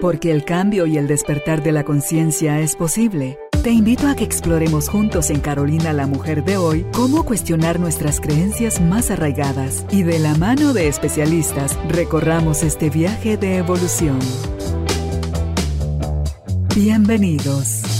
[0.00, 3.38] Porque el cambio y el despertar de la conciencia es posible.
[3.62, 8.20] Te invito a que exploremos juntos en Carolina la Mujer de hoy cómo cuestionar nuestras
[8.20, 14.18] creencias más arraigadas y de la mano de especialistas recorramos este viaje de evolución.
[16.74, 17.94] Bienvenidos.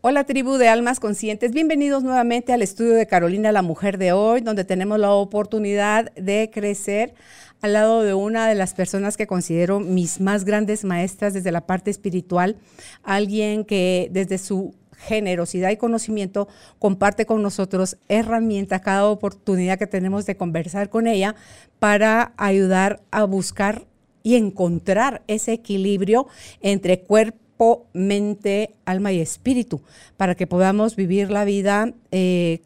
[0.00, 4.40] Hola tribu de almas conscientes, bienvenidos nuevamente al estudio de Carolina la Mujer de hoy,
[4.40, 7.14] donde tenemos la oportunidad de crecer
[7.60, 11.66] al lado de una de las personas que considero mis más grandes maestras desde la
[11.66, 12.56] parte espiritual,
[13.02, 16.48] alguien que desde su generosidad y conocimiento
[16.78, 21.36] comparte con nosotros herramientas cada oportunidad que tenemos de conversar con ella
[21.78, 23.86] para ayudar a buscar
[24.22, 26.26] y encontrar ese equilibrio
[26.60, 29.80] entre cuerpo mente, alma y espíritu,
[30.16, 32.60] para que podamos vivir la vida eh,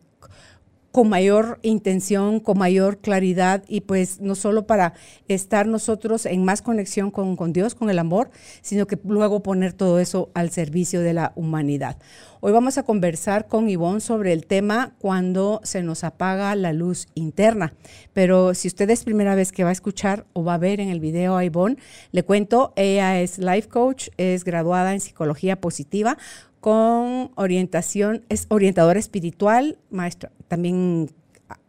[0.93, 4.93] con mayor intención, con mayor claridad y pues no solo para
[5.27, 9.73] estar nosotros en más conexión con, con, Dios, con el amor, sino que luego poner
[9.73, 11.97] todo eso al servicio de la humanidad.
[12.45, 17.07] Hoy vamos a conversar con Ivonne sobre el tema cuando se nos apaga la luz
[17.15, 17.73] interna.
[18.13, 20.89] Pero si usted es primera vez que va a escuchar o va a ver en
[20.89, 21.77] el video a Ivonne,
[22.11, 26.19] le cuento, ella es life coach, es graduada en psicología positiva
[26.63, 31.11] con orientación, es orientadora espiritual, maestra, también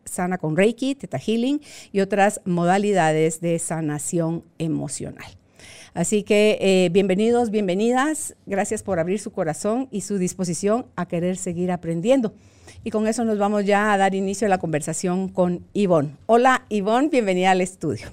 [0.05, 5.25] sana con Reiki, Theta Healing y otras modalidades de sanación emocional.
[5.95, 8.35] Así que eh, bienvenidos, bienvenidas.
[8.45, 12.35] Gracias por abrir su corazón y su disposición a querer seguir aprendiendo.
[12.83, 16.11] Y con eso nos vamos ya a dar inicio a la conversación con Ivonne.
[16.27, 18.09] Hola Ivonne, bienvenida al estudio.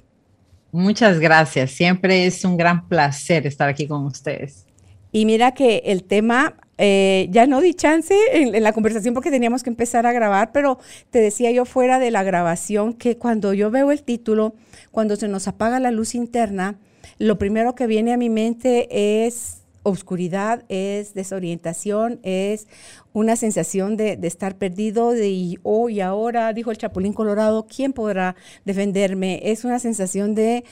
[0.72, 1.72] Muchas gracias.
[1.72, 4.64] Siempre es un gran placer estar aquí con ustedes.
[5.12, 9.62] Y mira que el tema eh, ya no di chance en, la conversación porque teníamos
[9.62, 10.78] que empezar a grabar, pero
[11.10, 14.54] te decía yo fuera de la grabación que cuando yo veo el título,
[14.90, 16.78] cuando se nos apaga la luz interna,
[17.18, 22.66] lo primero que viene a mi mente es oscuridad, es desorientación, es
[23.12, 29.42] una sensación de, estar perdido, de hoy, ahora, dijo el Chapulín Colorado, ¿quién podrá defenderme?
[29.44, 30.64] Es una sensación de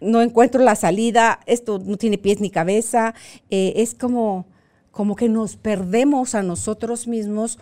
[0.00, 3.14] no encuentro la salida, esto no tiene pies ni cabeza,
[3.50, 4.46] eh, es como
[4.96, 7.58] como que nos perdemos a nosotros mismos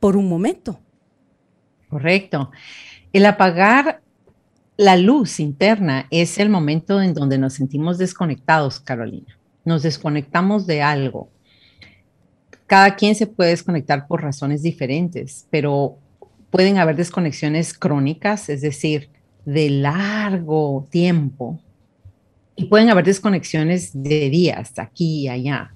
[0.00, 0.80] por un momento.
[1.90, 2.50] Correcto.
[3.12, 4.00] El apagar
[4.78, 9.38] la luz interna es el momento en donde nos sentimos desconectados, Carolina.
[9.66, 11.28] Nos desconectamos de algo.
[12.66, 15.98] Cada quien se puede desconectar por razones diferentes, pero
[16.48, 19.10] pueden haber desconexiones crónicas, es decir,
[19.44, 21.60] de largo tiempo,
[22.56, 25.74] y pueden haber desconexiones de días, aquí y allá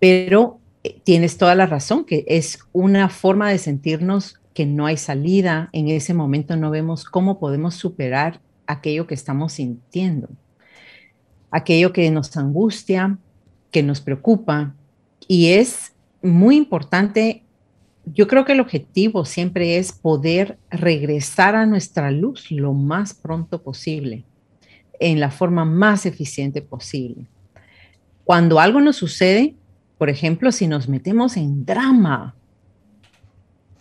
[0.00, 4.96] pero eh, tienes toda la razón, que es una forma de sentirnos que no hay
[4.96, 10.28] salida, en ese momento no vemos cómo podemos superar aquello que estamos sintiendo,
[11.52, 13.18] aquello que nos angustia,
[13.70, 14.74] que nos preocupa,
[15.28, 17.44] y es muy importante,
[18.04, 23.62] yo creo que el objetivo siempre es poder regresar a nuestra luz lo más pronto
[23.62, 24.24] posible,
[24.98, 27.26] en la forma más eficiente posible.
[28.24, 29.54] Cuando algo nos sucede,
[30.00, 32.34] por ejemplo, si nos metemos en drama,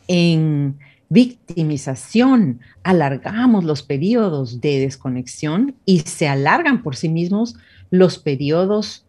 [0.10, 7.56] en victimización, alargamos los periodos de desconexión y se alargan por sí mismos
[7.90, 9.06] los periodos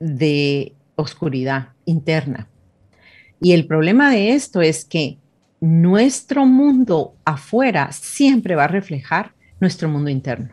[0.00, 2.46] de oscuridad interna.
[3.40, 5.16] Y el problema de esto es que
[5.62, 10.50] nuestro mundo afuera siempre va a reflejar nuestro mundo interno.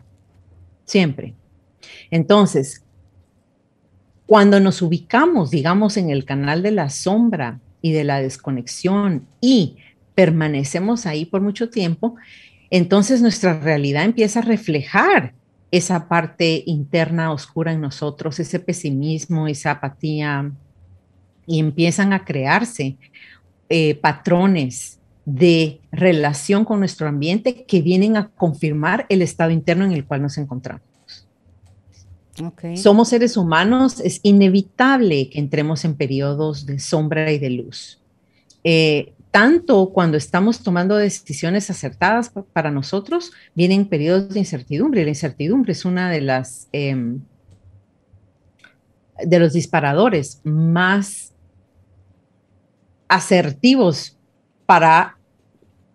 [0.86, 1.34] Siempre.
[2.10, 2.82] Entonces,
[4.28, 9.76] cuando nos ubicamos, digamos, en el canal de la sombra y de la desconexión y
[10.14, 12.14] permanecemos ahí por mucho tiempo,
[12.68, 15.32] entonces nuestra realidad empieza a reflejar
[15.70, 20.52] esa parte interna oscura en nosotros, ese pesimismo, esa apatía,
[21.46, 22.98] y empiezan a crearse
[23.70, 29.92] eh, patrones de relación con nuestro ambiente que vienen a confirmar el estado interno en
[29.92, 30.87] el cual nos encontramos.
[32.76, 38.00] Somos seres humanos, es inevitable que entremos en periodos de sombra y de luz.
[38.64, 45.04] Eh, tanto cuando estamos tomando decisiones acertadas para nosotros, vienen periodos de incertidumbre.
[45.04, 47.20] La incertidumbre es una de las em,
[49.24, 51.32] de los disparadores más
[53.08, 54.16] asertivos
[54.66, 55.18] para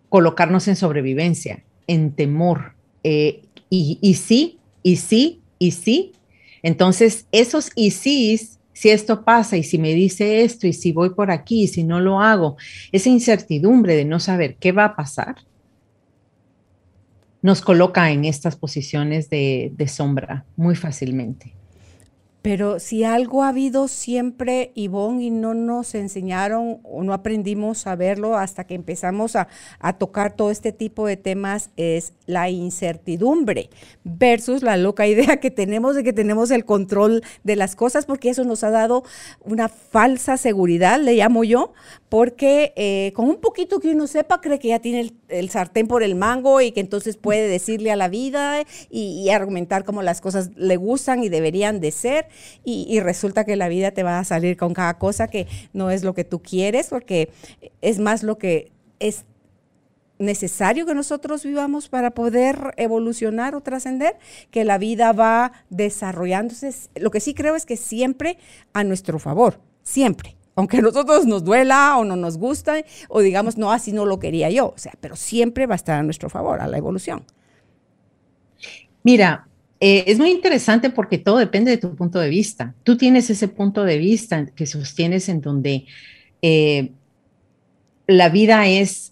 [0.10, 2.76] colocarnos en sobrevivencia, en temor.
[3.04, 6.14] Eh, y, y sí, y sí, y sí,
[6.64, 11.30] entonces, esos y si esto pasa y si me dice esto y si voy por
[11.30, 12.58] aquí y si no lo hago,
[12.92, 15.36] esa incertidumbre de no saber qué va a pasar,
[17.42, 21.54] nos coloca en estas posiciones de, sombra muy fácilmente.
[22.44, 27.96] Pero si algo ha habido siempre, Ivonne, y no nos enseñaron o no aprendimos a
[27.96, 29.48] verlo hasta que empezamos a,
[29.98, 33.70] tocar todo este tipo de temas, es la incertidumbre
[34.04, 38.30] versus la loca idea que tenemos de que tenemos el control de las cosas, porque
[38.30, 39.04] eso nos ha dado
[39.40, 41.72] una falsa seguridad, le llamo yo,
[42.10, 46.04] porque eh, con un poquito que uno sepa, cree que ya tiene el, sartén por
[46.04, 50.50] el mango y que entonces puede decirle a la vida y argumentar cómo las cosas
[50.58, 52.33] le gustan y deberían de ser
[52.64, 56.04] y, resulta que la vida te va a salir con cada cosa que no es
[56.04, 57.32] lo que tú quieres, porque
[57.82, 59.26] es más lo que es
[60.20, 64.18] necesario que nosotros vivamos para poder evolucionar o trascender,
[64.52, 66.74] que la vida va desarrollándose.
[66.96, 68.38] Lo que sí creo es que siempre
[68.74, 70.36] a nuestro favor, siempre.
[70.56, 72.76] Aunque a nosotros nos duela o no nos gusta,
[73.10, 74.68] o digamos, no, así no lo quería yo.
[74.68, 77.26] O sea, pero siempre va a estar a nuestro favor, a la evolución.
[79.02, 79.48] Mira,
[79.86, 82.74] eh, es muy interesante porque todo depende de tu punto de vista.
[82.84, 85.88] Tú tienes ese punto de vista que sostienes en donde
[86.42, 86.94] eh,
[88.08, 89.12] la vida es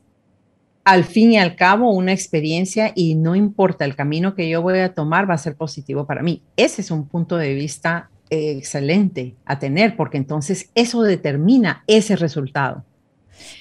[0.85, 4.79] al fin y al cabo una experiencia y no importa el camino que yo voy
[4.79, 6.41] a tomar va a ser positivo para mí.
[6.55, 12.15] Ese es un punto de vista eh, excelente a tener porque entonces eso determina ese
[12.15, 12.85] resultado.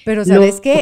[0.05, 0.81] Pero sabes qué?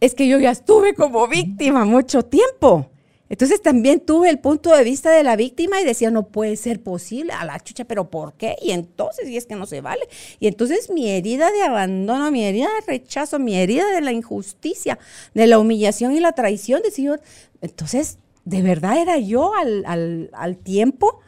[0.00, 2.90] es que yo ya estuve como víctima mucho tiempo.
[3.28, 6.82] Entonces también tuve el punto de vista de la víctima y decía, no puede ser
[6.82, 8.56] posible, a la chucha, pero ¿por qué?
[8.62, 10.08] Y entonces, y es que no se vale.
[10.40, 14.98] Y entonces mi herida de abandono, mi herida de rechazo, mi herida de la injusticia,
[15.34, 17.20] de la humillación y la traición, decía,
[17.60, 21.20] entonces, ¿de verdad era yo al, al, al tiempo?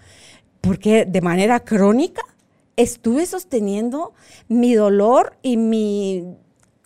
[0.61, 2.23] Porque de manera crónica
[2.77, 4.15] estuve sosteniendo
[4.49, 6.25] mi dolor y mi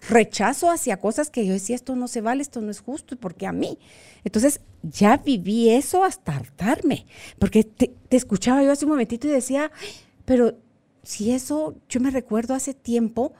[0.08, 3.18] rechazo hacia cosas que yo decía, esto no se vale, esto no es justo, ¿y
[3.18, 3.78] por qué a mí?
[4.24, 4.60] Entonces
[4.90, 7.06] ya viví eso hasta hartarme,
[7.38, 9.70] porque te, escuchaba yo hace un momentito y decía,
[10.24, 10.54] pero
[11.02, 13.32] si eso, yo me recuerdo hace tiempo,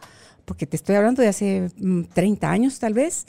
[0.44, 1.70] porque te estoy hablando de hace
[2.12, 3.26] 30 mm, años tal vez,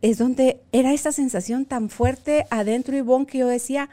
[0.00, 3.88] es donde era esa sensación tan fuerte adentro, Ivonne, que yo decía,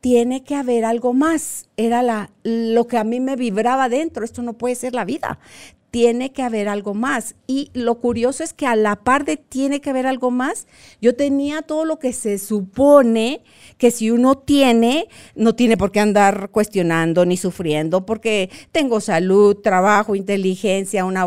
[0.00, 1.68] tiene que haber algo más.
[1.76, 4.24] Era la, lo que a mí me vibraba dentro.
[4.24, 5.40] Esto no puede ser la vida
[5.90, 7.34] tiene que haber algo más.
[7.46, 10.66] Y lo curioso es que a la par de tiene que haber algo más,
[11.00, 13.42] yo tenía todo lo que se supone
[13.78, 19.56] que si uno tiene, no tiene por qué andar cuestionando ni sufriendo, porque tengo salud,
[19.56, 21.26] trabajo, inteligencia, una,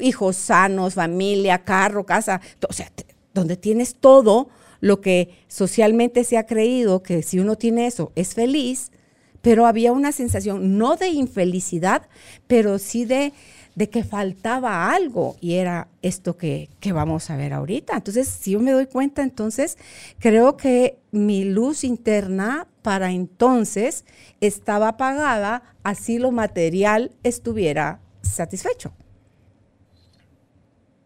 [0.00, 2.90] hijos sanos, familia, carro, casa, o sea,
[3.32, 4.48] donde tienes todo
[4.80, 8.90] lo que socialmente se ha creído que si uno tiene eso es feliz,
[9.42, 12.08] pero había una sensación no de infelicidad,
[12.46, 13.32] pero sí de
[13.80, 17.96] de que faltaba algo y era esto que, vamos a ver ahorita.
[17.96, 19.78] Entonces, si yo me doy cuenta, entonces
[20.18, 24.04] creo que mi luz interna para entonces
[24.42, 28.92] estaba apagada, así lo material estuviera satisfecho.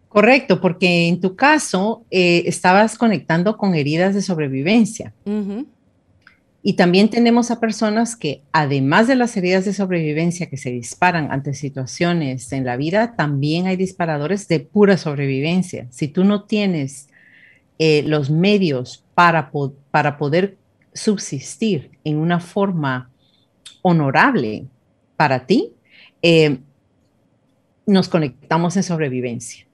[0.09, 5.15] Correcto, porque en tu caso eh, estabas conectando con heridas de sobrevivencia.
[6.67, 11.31] Y también tenemos a personas que, además de las heridas de sobrevivencia que se disparan
[11.31, 15.87] ante situaciones en la vida, también hay disparadores de pura sobrevivencia.
[15.91, 17.09] Si tú no tienes
[17.79, 19.53] eh, los medios para,
[19.91, 20.57] para poder
[20.95, 23.11] subsistir en una forma
[23.83, 24.65] honorable
[25.17, 25.75] para ti,
[26.23, 26.61] eh,
[27.85, 29.67] nos conectamos en sobrevivencia.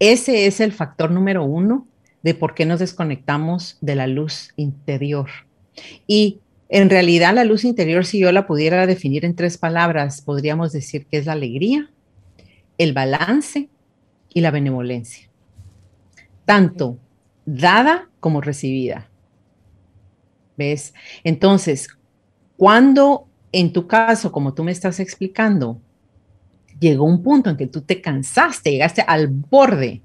[0.00, 1.86] Ese es el factor número uno
[2.24, 5.28] de por qué nos desconectamos de la luz interior
[6.06, 10.72] y en realidad la luz interior, si yo la pudiera definir en tres palabras, podríamos
[10.72, 11.90] decir que es la alegría,
[12.76, 13.68] el balance
[14.32, 15.28] y la benevolencia.
[16.44, 16.98] Tanto
[17.46, 19.08] dada como recibida.
[20.56, 20.92] ¿Ves?
[21.24, 21.88] Entonces,
[22.56, 25.80] cuando en tu caso, como tú me estás explicando,
[26.78, 30.02] llegó un punto en que tú te cansaste, llegaste al borde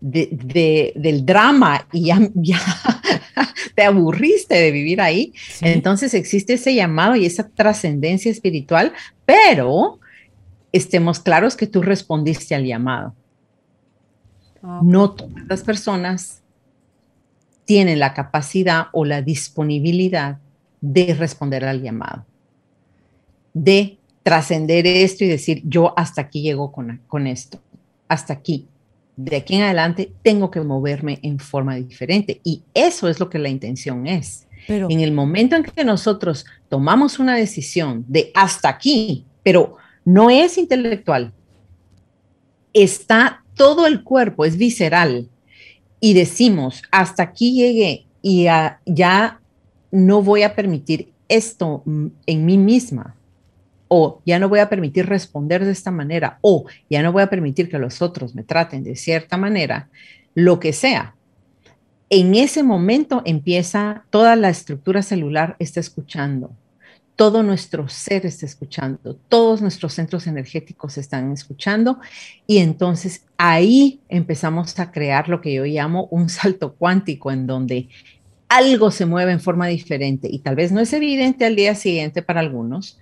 [0.00, 2.18] del drama y ya
[3.74, 5.32] te aburriste de vivir ahí.
[5.60, 8.92] Entonces existe ese llamado y esa trascendencia espiritual,
[9.24, 9.98] pero
[10.72, 13.14] estemos claros que tú respondiste al llamado.
[14.82, 16.42] No todas las personas
[17.64, 20.38] tienen la capacidad o la disponibilidad
[20.80, 22.24] de responder al llamado,
[23.52, 27.60] de trascender esto y decir, yo hasta aquí llego con, con esto,
[28.08, 28.66] hasta aquí
[29.18, 32.40] de aquí en adelante tengo que moverme en forma diferente.
[32.44, 34.46] Y eso es lo que la intención es.
[34.68, 40.30] Pero, en el momento en que nosotros tomamos una decisión de hasta aquí, pero no
[40.30, 41.32] es intelectual,
[42.72, 45.28] está todo el cuerpo, es visceral,
[46.00, 49.40] y decimos, hasta aquí llegué y ya
[49.90, 53.16] no voy a permitir esto en mí misma,
[53.88, 57.30] o ya no voy a permitir responder de esta manera, o ya no voy a
[57.30, 59.88] permitir que los otros me traten de cierta manera,
[60.34, 61.14] lo que sea.
[62.10, 66.52] En ese momento empieza toda la estructura celular está escuchando,
[67.16, 71.98] todo nuestro ser está escuchando, todos nuestros centros energéticos están escuchando
[72.46, 77.88] y entonces ahí empezamos a crear lo que yo llamo un salto cuántico en donde
[78.48, 82.22] algo se mueve en forma diferente y tal vez no es evidente al día siguiente
[82.22, 82.98] para algunos,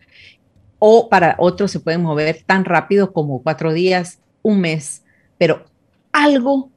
[0.78, 5.02] o para otros se pueden mover tan rápido como cuatro días, un mes,
[5.38, 5.64] pero
[6.12, 6.70] algo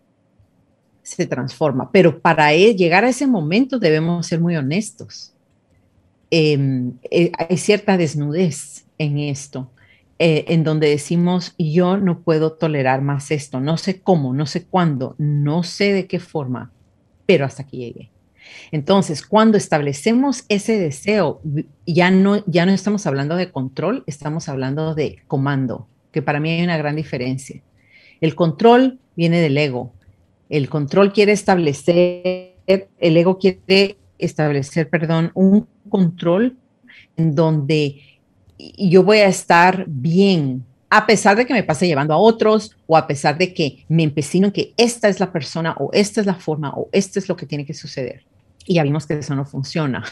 [1.03, 1.91] se transforma.
[1.91, 5.33] Pero para e, llegar a ese momento debemos ser muy honestos.
[6.31, 9.71] Em, eh, hay cierta desnudez en esto,
[10.19, 14.65] eh, en donde decimos, yo no puedo tolerar más esto, no sé cómo, no sé
[14.65, 16.71] cuándo, no sé de qué forma,
[17.25, 18.11] pero hasta aquí llegué.
[18.71, 21.41] Entonces, cuando establecemos ese deseo,
[21.85, 26.51] ya no, ya no estamos hablando de control, estamos hablando de comando, que para mí
[26.51, 27.61] hay una gran diferencia.
[28.21, 29.93] El control viene del ego.
[30.49, 36.57] El control quiere establecer, el ego quiere establecer, perdón, un control
[37.17, 38.01] en donde
[38.77, 42.97] yo voy a estar bien, a pesar de que me pase llevando a otros o
[42.97, 46.35] a pesar de que me empecino que esta es la persona o esta es la
[46.35, 48.25] forma o esto es lo que tiene que suceder
[48.69, 50.03] y ya vimos que eso no funciona,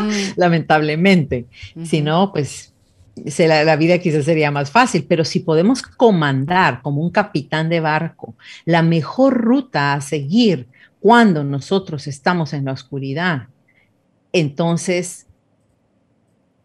[0.00, 0.10] mm.
[0.36, 1.46] lamentablemente.
[1.82, 2.72] Si no, pues
[3.38, 7.80] la, la, vida quizás sería más fácil, pero si podemos comandar como un capitán de
[7.80, 10.68] barco la mejor ruta a seguir
[11.00, 13.48] cuando nosotros estamos en la oscuridad,
[14.32, 15.26] entonces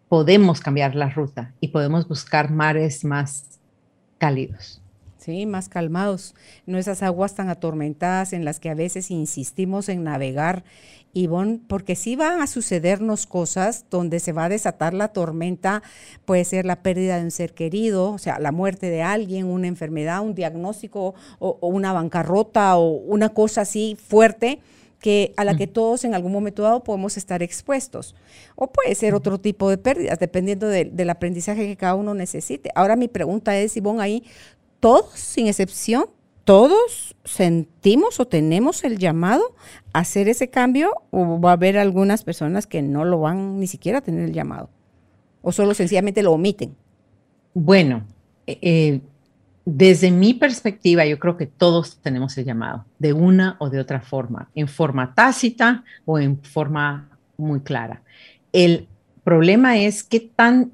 [0.08, 3.60] podemos cambiar la ruta y podemos buscar mares más
[4.20, 4.83] cálidos.
[5.24, 10.04] Sí, más calmados, no esas aguas tan atormentadas en las que a veces insistimos en
[10.04, 10.66] navegar
[11.14, 15.82] Ivonne, porque sí van a sucedernos cosas donde se va a desatar la tormenta,
[16.26, 19.68] puede ser la pérdida de un ser querido, o sea, la muerte de alguien, una
[19.68, 24.60] enfermedad, un diagnóstico o, una bancarrota o una cosa así fuerte
[25.00, 28.14] que a la que todos en algún momento dado podemos estar expuestos.
[28.56, 32.72] O puede ser otro tipo de pérdidas, dependiendo del aprendizaje que cada uno necesite.
[32.74, 34.24] Ahora mi pregunta es, Ivonne, ahí,
[34.84, 36.08] todos, sin excepción,
[36.44, 39.56] todos sentimos o tenemos el llamado
[39.94, 43.68] a hacer ese cambio o va a haber algunas personas que no lo van ni
[43.68, 44.70] siquiera a tener el llamado
[45.42, 46.76] o solo sencillamente lo omiten?
[47.54, 48.06] Bueno,
[48.46, 49.02] eh, eh,
[49.64, 54.02] desde mi perspectiva, yo creo que todos tenemos el llamado, de una o de otra
[54.02, 58.02] forma, en forma tácita o en forma muy clara.
[58.52, 58.90] El
[59.24, 60.74] problema es qué tan,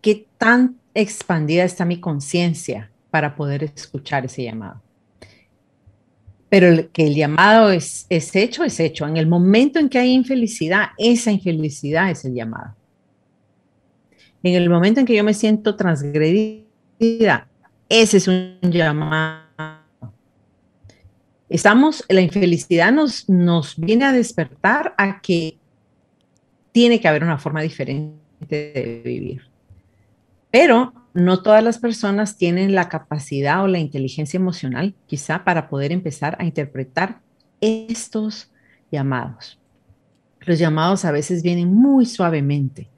[0.00, 4.82] qué tan expandida está mi conciencia para poder escuchar ese llamado.
[6.48, 9.06] Pero que el llamado es, es hecho, es hecho.
[9.06, 12.74] En el momento en que hay infelicidad, esa infelicidad es el llamado.
[14.42, 17.46] En el momento en que yo me siento transgredida,
[17.88, 19.44] ese es un llamado.
[21.48, 25.56] Estamos, la infelicidad nos, nos viene a despertar a que
[26.72, 29.53] tiene que haber una forma diferente de vivir.
[30.54, 35.90] Pero no todas las personas tienen la capacidad o la inteligencia emocional quizá para poder
[35.90, 37.18] empezar a interpretar
[37.60, 38.52] estos
[38.88, 39.58] llamados.
[40.42, 42.88] Los llamados a veces vienen muy suavemente.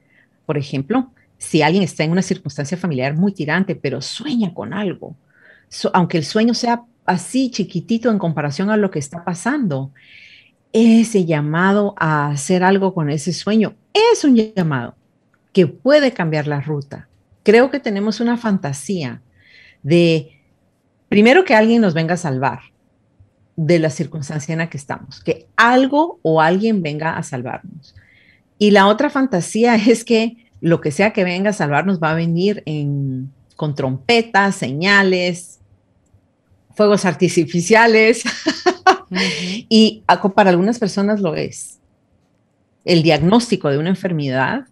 [0.45, 5.15] Por ejemplo, si alguien está en una circunstancia familiar muy tirante, pero sueña con algo,
[5.93, 9.89] aunque el sueño sea así chiquitito en comparación a lo que está pasando,
[10.73, 13.73] ese llamado a hacer algo con ese sueño
[14.11, 14.93] es un llamado
[15.53, 17.07] que puede cambiar la ruta,
[17.47, 19.21] creo que tenemos una fantasía
[19.81, 20.37] de,
[21.07, 22.59] primero, que alguien nos venga a salvar
[23.55, 27.95] de la circunstancia en la que estamos, que algo o alguien venga a salvarnos.
[28.59, 32.15] Y la otra fantasía es que lo que sea que venga a salvarnos va a
[32.15, 32.65] venir
[33.55, 35.61] con trompetas, señales,
[36.75, 38.25] fuegos artificiales.
[39.69, 40.03] y
[40.35, 41.79] para algunas personas lo es.
[42.83, 44.65] El diagnóstico de una enfermedad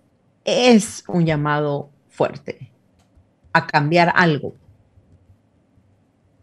[0.44, 2.72] es un llamado fuerte,
[3.54, 4.56] a cambiar algo.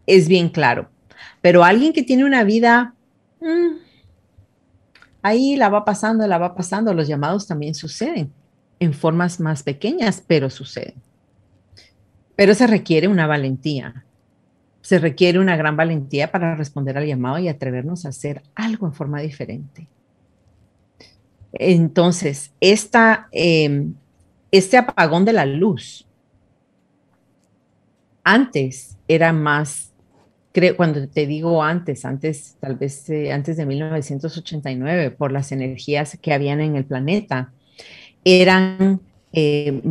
[0.05, 0.89] Es bien claro.
[1.41, 2.93] Pero alguien que tiene una vida,
[3.41, 3.77] mm,
[5.21, 8.31] ahí la va pasando, la va pasando, los llamados también suceden
[8.79, 10.95] en formas más pequeñas, pero suceden.
[12.35, 14.05] Pero se requiere una valentía.
[14.81, 18.93] Se requiere una gran valentía para responder al llamado y atrevernos a hacer algo en
[18.93, 19.87] forma diferente.
[21.53, 23.93] Entonces, esta, em,
[24.53, 26.05] este apagón de la luz
[28.23, 29.91] antes era más,
[30.51, 36.19] creo, cuando te digo antes, antes, tal vez eh, antes de 1989, por las energías
[36.21, 37.51] que habían en el planeta,
[38.23, 39.01] eran
[39.33, 39.81] eh,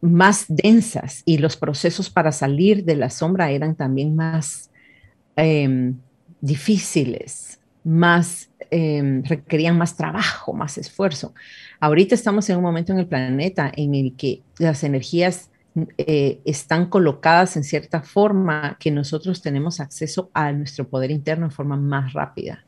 [0.00, 4.70] más densas y los procesos para salir de la sombra eran también más
[5.34, 5.96] em,
[6.40, 11.34] difíciles, más em, requerían más trabajo, más esfuerzo.
[11.80, 15.50] Ahorita estamos en un momento en el planeta en el que las energías
[15.98, 21.50] eh, están colocadas en cierta forma que nosotros tenemos acceso a nuestro poder interno en
[21.50, 22.64] forma más rápida.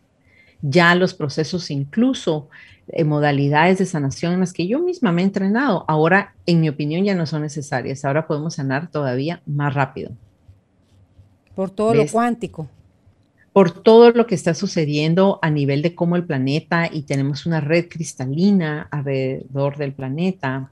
[0.63, 2.49] Ya los procesos, incluso
[2.89, 6.69] eh, modalidades de sanación en las que yo misma me he entrenado, ahora, en mi
[6.69, 8.05] opinión, ya no son necesarias.
[8.05, 10.11] Ahora podemos sanar todavía más rápido.
[11.55, 12.69] Por todo lo cuántico
[13.57, 17.59] por todo lo que está sucediendo a nivel de cómo el planeta y tenemos una
[17.59, 20.71] red cristalina alrededor del planeta.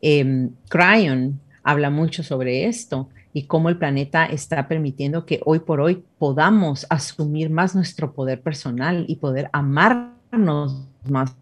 [0.00, 5.80] Eh, Cryon habla mucho sobre esto y cómo el planeta está permitiendo que hoy por
[5.80, 11.34] hoy podamos asumir más nuestro poder personal y poder amarnos más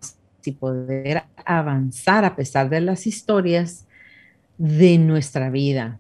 [0.43, 3.85] y poder avanzar a pesar de las historias
[4.57, 5.99] de nuestra vida,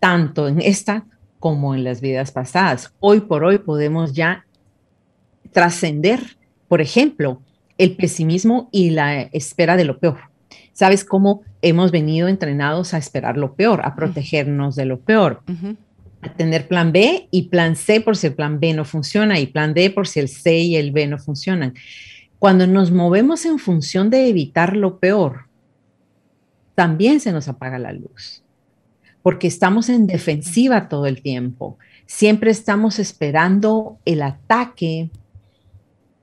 [0.00, 1.04] tanto en esta
[1.46, 2.92] como en las vidas pasadas.
[2.98, 4.44] Hoy por hoy podemos ya
[5.52, 6.18] trascender,
[6.66, 7.40] por ejemplo,
[7.78, 10.18] el pesimismo y la espera de lo peor.
[10.72, 15.44] ¿Sabes cómo hemos venido entrenados a esperar lo peor, a protegernos de lo peor?
[16.20, 19.46] A tener plan B y plan C por si el plan B no funciona y
[19.46, 21.74] plan D por si el C y el B no funcionan.
[22.40, 25.46] Cuando nos movemos en función de evitar lo peor,
[26.74, 28.42] también se nos apaga la luz
[29.26, 31.78] porque estamos en defensiva todo el tiempo.
[32.06, 35.10] Siempre estamos esperando el ataque,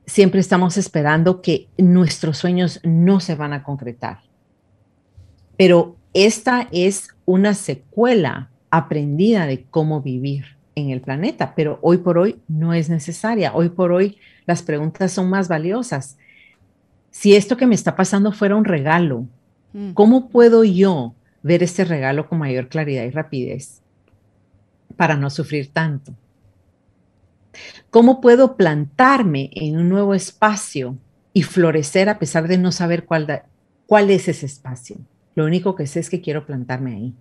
[0.05, 4.19] siempre estamos esperando que nuestros sueños no se van a concretar.
[5.57, 10.45] Pero esta es una secuela aprendida de cómo vivir
[10.75, 13.53] en el planeta, pero hoy por hoy no es necesaria.
[13.53, 16.17] Hoy por hoy las preguntas son más valiosas.
[17.11, 19.27] Si esto que me está pasando fuera un regalo,
[19.73, 19.91] mm.
[19.91, 23.81] ¿cómo puedo yo ver este regalo con mayor claridad y rapidez
[24.97, 26.13] para no sufrir tanto?
[27.89, 30.97] ¿Cómo puedo plantarme en un nuevo espacio
[31.33, 33.43] y florecer a pesar de no saber cuál,
[33.85, 34.97] cuál es ese espacio?
[35.35, 37.13] Lo único que sé es que quiero plantarme ahí.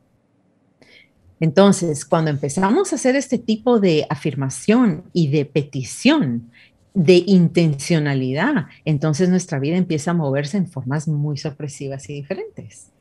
[1.40, 6.50] Entonces, cuando empezamos a hacer este tipo de afirmación y de petición,
[6.94, 12.92] de intencionalidad, entonces nuestra vida empieza a moverse en formas muy sorpresivas y diferentes.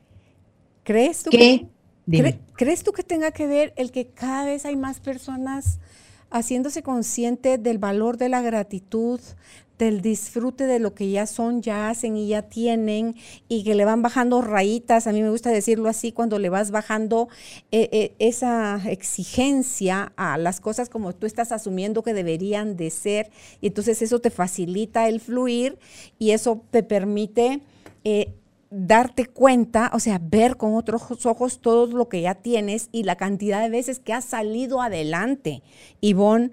[0.84, 1.66] ¿Crees tú que,
[2.54, 5.78] ¿Crees tú que tenga que ver el que cada vez hay más personas
[6.30, 9.20] haciéndose consciente del valor de la gratitud,
[9.78, 13.16] del disfrute de lo que ya son, ya hacen y ya tienen,
[13.48, 16.70] y que le van bajando rayitas, a mí me gusta decirlo así, cuando le vas
[16.70, 17.28] bajando
[17.70, 23.30] eh, eh, esa exigencia a las cosas como tú estás asumiendo que deberían de ser,
[23.60, 25.78] y entonces eso te facilita el fluir
[26.18, 27.60] y eso te permite...
[28.04, 28.34] Eh,
[28.74, 33.16] darte cuenta, o sea, ver con otros ojos todo lo que ya tienes y la
[33.16, 35.62] cantidad de veces que has salido adelante,
[36.00, 36.52] Ivonne,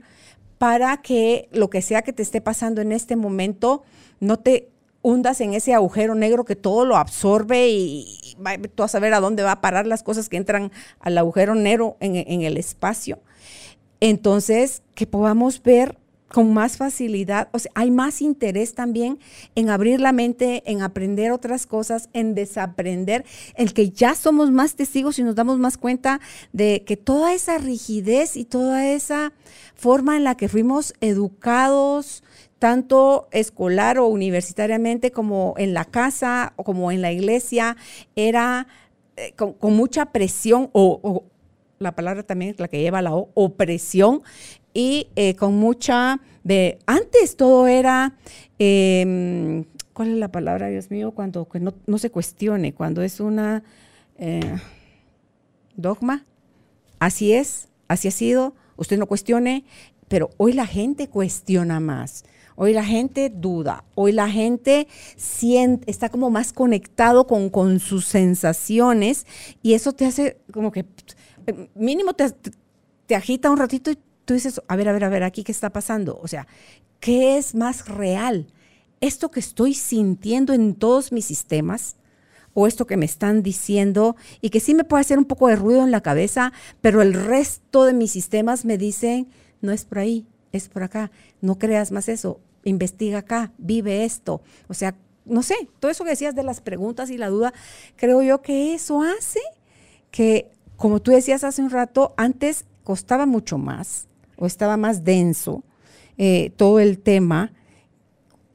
[0.57, 3.83] para que lo que sea que te esté pasando en este momento
[4.19, 4.69] no te
[5.01, 8.35] hundas en ese agujero negro que todo lo absorbe y,
[8.75, 11.95] tú a saber a dónde va a parar las cosas que entran al agujero negro
[12.01, 13.19] en el espacio.
[14.01, 15.97] Entonces, que podamos ver
[16.31, 19.19] con más facilidad, o sea, hay más interés también
[19.55, 24.75] en abrir la mente, en aprender otras cosas, en desaprender, el que ya somos más
[24.75, 26.19] testigos y nos damos más cuenta
[26.53, 29.33] de que toda esa rigidez y toda esa
[29.75, 32.23] forma en la que fuimos educados,
[32.59, 37.77] tanto escolar o universitariamente como en la casa o como en la iglesia,
[38.15, 38.67] era
[39.15, 41.23] eh, con, mucha presión o,
[41.79, 44.21] la palabra también es la que lleva la opresión,
[44.73, 48.15] y eh, con mucha de, antes todo era,
[48.59, 51.11] em, ¿cuál es la palabra, Dios mío?
[51.11, 51.47] Cuando
[51.85, 53.63] no, se cuestione, cuando es una
[54.17, 54.57] eh,
[55.75, 56.25] dogma,
[56.99, 59.65] así es, así ha sido, usted no cuestione,
[60.07, 62.23] pero hoy la gente cuestiona más.
[62.61, 68.05] Hoy la gente duda, hoy la gente siente, está como más conectado con, con sus
[68.05, 69.25] sensaciones
[69.63, 70.85] y eso te hace como que
[71.73, 72.29] mínimo te,
[73.05, 73.97] te agita un ratito y
[74.29, 76.19] tú dices, a ver, a ver, a ver, aquí qué está pasando.
[76.21, 76.45] O sea,
[76.99, 78.45] ¿qué es más real?
[79.01, 81.95] ¿Esto que estoy sintiendo en todos mis sistemas?
[82.53, 85.55] o esto que me están diciendo y que sí me puede hacer un poco de
[85.55, 89.29] ruido en la cabeza, pero el resto de mis sistemas me dicen,
[89.61, 91.11] no es por ahí, es por acá,
[91.41, 94.41] no creas más eso, investiga acá, vive esto.
[94.67, 97.53] O sea, no sé, todo eso que decías de las preguntas y la duda,
[97.95, 99.41] creo yo que eso hace
[100.11, 104.09] que, como tú decías hace un rato, antes costaba mucho más
[104.39, 105.63] o estaba más denso
[106.17, 107.53] eh, todo el tema,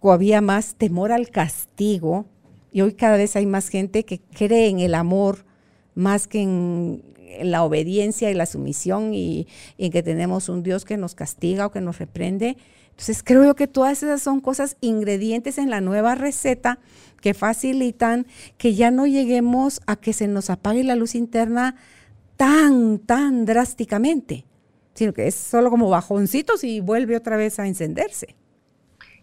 [0.00, 2.26] o había más temor al castigo,
[2.72, 5.46] y hoy cada vez hay más gente que cree en el amor
[5.94, 7.02] más que en,
[7.42, 11.70] la obediencia y la sumisión y, en que tenemos un Dios que nos castiga o
[11.70, 12.56] que nos reprende.
[12.90, 16.78] Entonces creo que todas esas son cosas, ingredientes en la nueva receta
[17.20, 21.76] que facilitan que ya no lleguemos a que se nos apague la luz interna
[22.36, 24.44] tan, tan drásticamente,
[24.94, 28.34] sino que es solo como bajoncitos y vuelve otra vez a encenderse.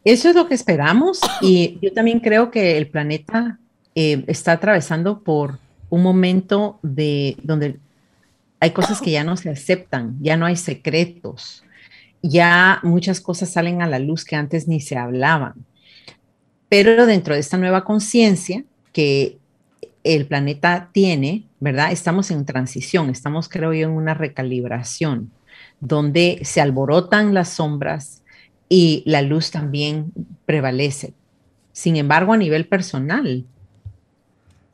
[0.03, 3.59] Eso es lo que esperamos y yo también creo que el planeta
[3.95, 7.79] eh, está atravesando por un momento de donde
[8.59, 11.63] hay cosas que ya no se aceptan, ya no hay secretos,
[12.21, 15.53] ya muchas cosas salen a la luz que antes ni se hablaban.
[16.69, 19.37] Pero dentro de esta nueva conciencia que
[20.03, 21.91] el planeta tiene, ¿verdad?
[21.91, 25.31] Estamos en transición, estamos creo yo en una recalibración,
[25.81, 28.23] donde se alborotan las sombras
[28.69, 30.13] y la luz también
[30.45, 31.13] prevalece.
[31.73, 33.45] Sin embargo, a nivel personal,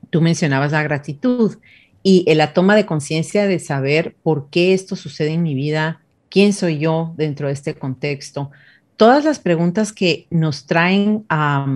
[0.10, 1.58] Tú mencionabas la gratitud
[2.04, 6.54] y la toma de conciencia de saber por qué esto sucede en mi vida, quién
[6.54, 8.52] soy yo dentro de este contexto.
[8.96, 11.68] Todas las preguntas que nos traen a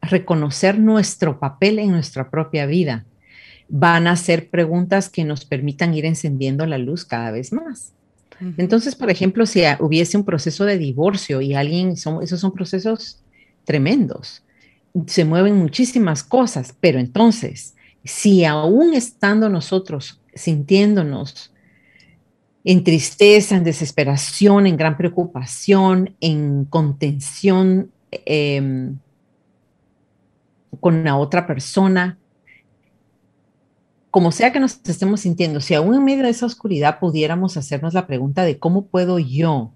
[0.00, 3.04] reconocer nuestro papel en nuestra propia vida
[3.68, 7.92] van a ser preguntas que nos permitan ir encendiendo la luz cada vez más.
[8.56, 13.22] Entonces, por ejemplo, si hubiese un proceso de divorcio y alguien, esos son procesos
[13.64, 14.42] tremendos,
[15.06, 21.52] se mueven muchísimas cosas, pero entonces, si aún estando nosotros sintiéndonos
[22.64, 28.98] en tristeza, en desesperación, en gran preocupación, en contención em,
[30.80, 32.18] con la otra persona,
[34.14, 37.94] como sea que nos estemos sintiendo, si aún en medio de esa oscuridad pudiéramos hacernos
[37.94, 39.72] la pregunta de cómo puedo yo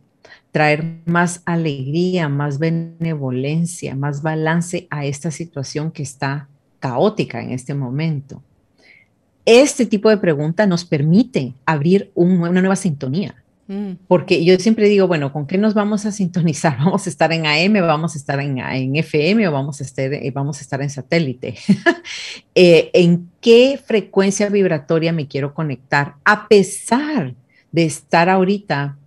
[0.52, 6.48] traer más alegría, más benevolencia, más balance a esta situación que está
[6.78, 8.40] caótica en este momento.
[9.44, 13.42] Este tipo de pregunta nos permite abrir una nueva sintonía.
[13.68, 13.92] Mm.
[14.08, 16.78] Porque yo siempre digo, bueno, ¿con qué nos vamos a sintonizar?
[16.84, 20.30] ¿Vamos a estar en AM, vamos a estar en, FM o vamos a estar, eh,
[20.34, 21.54] vamos a estar en satélite?
[22.60, 26.16] Eh, ¿En qué frecuencia vibratoria me quiero conectar?
[26.24, 27.36] A pesar
[27.70, 28.98] de estar ahorita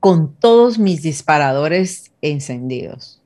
[0.00, 3.22] con todos mis disparadores encendidos.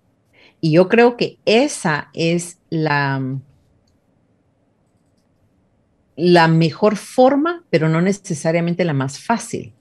[0.60, 3.38] Y yo creo que esa es la,
[6.16, 9.73] la mejor forma, pero no necesariamente la más fácil.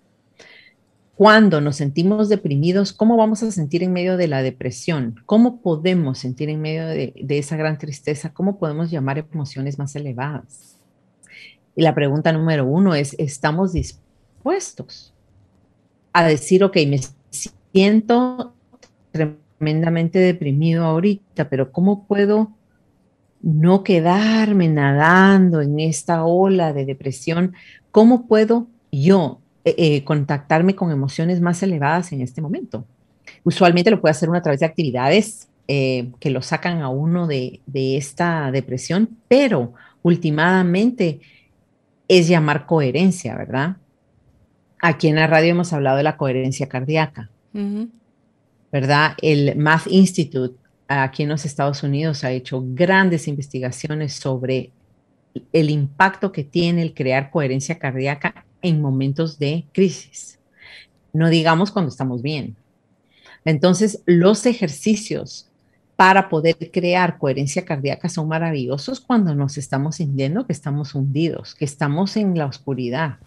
[1.16, 5.22] Cuando nos sentimos deprimidos, ¿cómo vamos a sentir en medio de la depresión?
[5.28, 8.34] ¿Cómo podemos sentir en medio de, de esa gran tristeza?
[8.34, 10.80] ¿Cómo podemos llamar emociones más elevadas?
[11.76, 15.14] Y la pregunta número uno es, ¿estamos dispuestos
[16.14, 17.00] a decir, ok, me
[17.30, 18.56] siento
[19.12, 22.52] tremendamente deprimido ahorita, pero ¿cómo puedo
[23.44, 27.54] no quedarme nadando en esta ola de depresión?
[27.92, 32.86] ¿Cómo puedo yo eh, eh, contactarme con emociones más elevadas en este momento?
[33.44, 37.28] Usualmente lo puede hacer uno a través de actividades eh, que lo sacan a uno
[37.28, 41.22] de, de esta depresión, pero últimamente
[42.08, 43.78] es llamar coherencia, ¿verdad?
[44.80, 47.30] Aquí en la radio hemos hablado de la coherencia cardíaca,
[48.72, 49.14] ¿verdad?
[49.22, 54.72] El Math Institute aquí en los Estados Unidos ha hecho grandes investigaciones sobre
[55.52, 60.40] el impacto que tiene el crear coherencia cardíaca en momentos de crisis.
[61.14, 62.56] No digamos cuando estamos bien.
[63.46, 65.52] Entonces, los ejercicios
[65.96, 71.66] para poder crear coherencia cardíaca son maravillosos cuando nos estamos sintiendo que estamos hundidos, que
[71.66, 73.18] estamos en la oscuridad,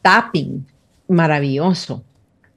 [0.00, 0.66] tapping
[1.08, 2.04] maravilloso,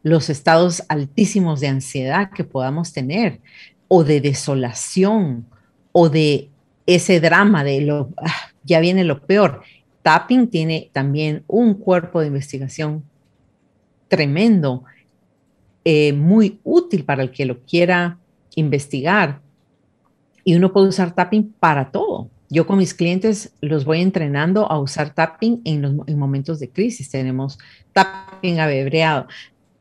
[0.03, 3.41] los estados altísimos de ansiedad que podamos tener,
[3.87, 5.45] o de desolación,
[5.91, 6.49] o de
[6.85, 9.63] ese drama de lo, ah, ya viene lo peor.
[10.01, 13.03] Tapping tiene también un cuerpo de investigación
[14.07, 14.83] tremendo,
[15.85, 18.19] eh, muy útil para el que lo quiera
[18.55, 19.41] investigar.
[20.43, 22.29] Y uno puede usar tapping para todo.
[22.49, 27.09] Yo con mis clientes los voy entrenando a usar tapping en, los, momentos de crisis.
[27.09, 27.57] Tenemos
[27.93, 29.27] tapping abebreado,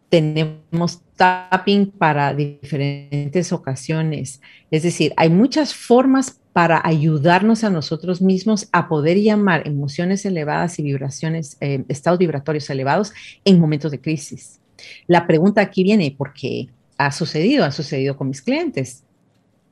[0.09, 4.41] tenemos tapping para diferentes ocasiones.
[4.71, 10.79] Es decir, hay muchas formas para ayudarnos a nosotros mismos a poder llamar emociones elevadas
[10.79, 13.13] y vibraciones, eh, estados vibratorios elevados
[13.45, 14.61] en momentos de crisis.
[15.07, 17.65] La pregunta aquí viene, ¿por qué ha sucedido?
[17.65, 19.05] Ha sucedido con mis clientes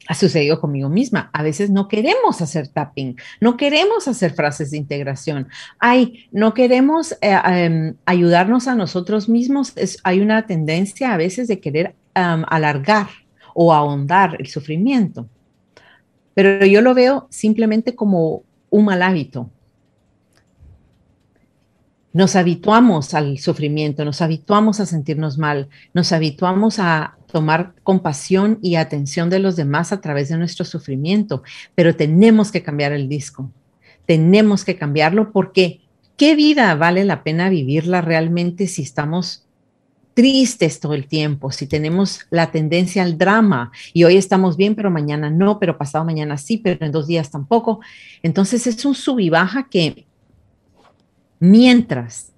[0.08, 1.30] ha sucedido conmigo misma.
[1.32, 5.48] A veces no queremos hacer tapping, no queremos hacer frases de integración.
[5.78, 9.74] Ay, no queremos eh, em, ayudarnos a nosotros mismos.
[10.02, 13.06] hay una tendencia a veces de querer alargar
[13.54, 15.28] o ahondar el sufrimiento.
[16.38, 19.50] Pero yo lo veo simplemente como un mal hábito.
[22.12, 28.76] nos habituamos al sufrimiento, nos habituamos a sentirnos mal, nos habituamos a tomar compasión y
[28.76, 31.42] atención de los demás a través de nuestro sufrimiento,
[31.74, 33.50] pero tenemos que cambiar el disco,
[34.06, 35.80] tenemos que cambiarlo porque
[36.16, 39.47] ¿qué vida vale la pena vivirla realmente si estamos
[40.18, 44.90] tristes todo el tiempo, si tenemos la tendencia al drama y hoy estamos bien, pero
[44.90, 47.78] mañana no, pero pasado mañana sí, pero en dos días tampoco?
[48.24, 50.08] Entonces es un sub y baja que
[51.38, 52.32] mientras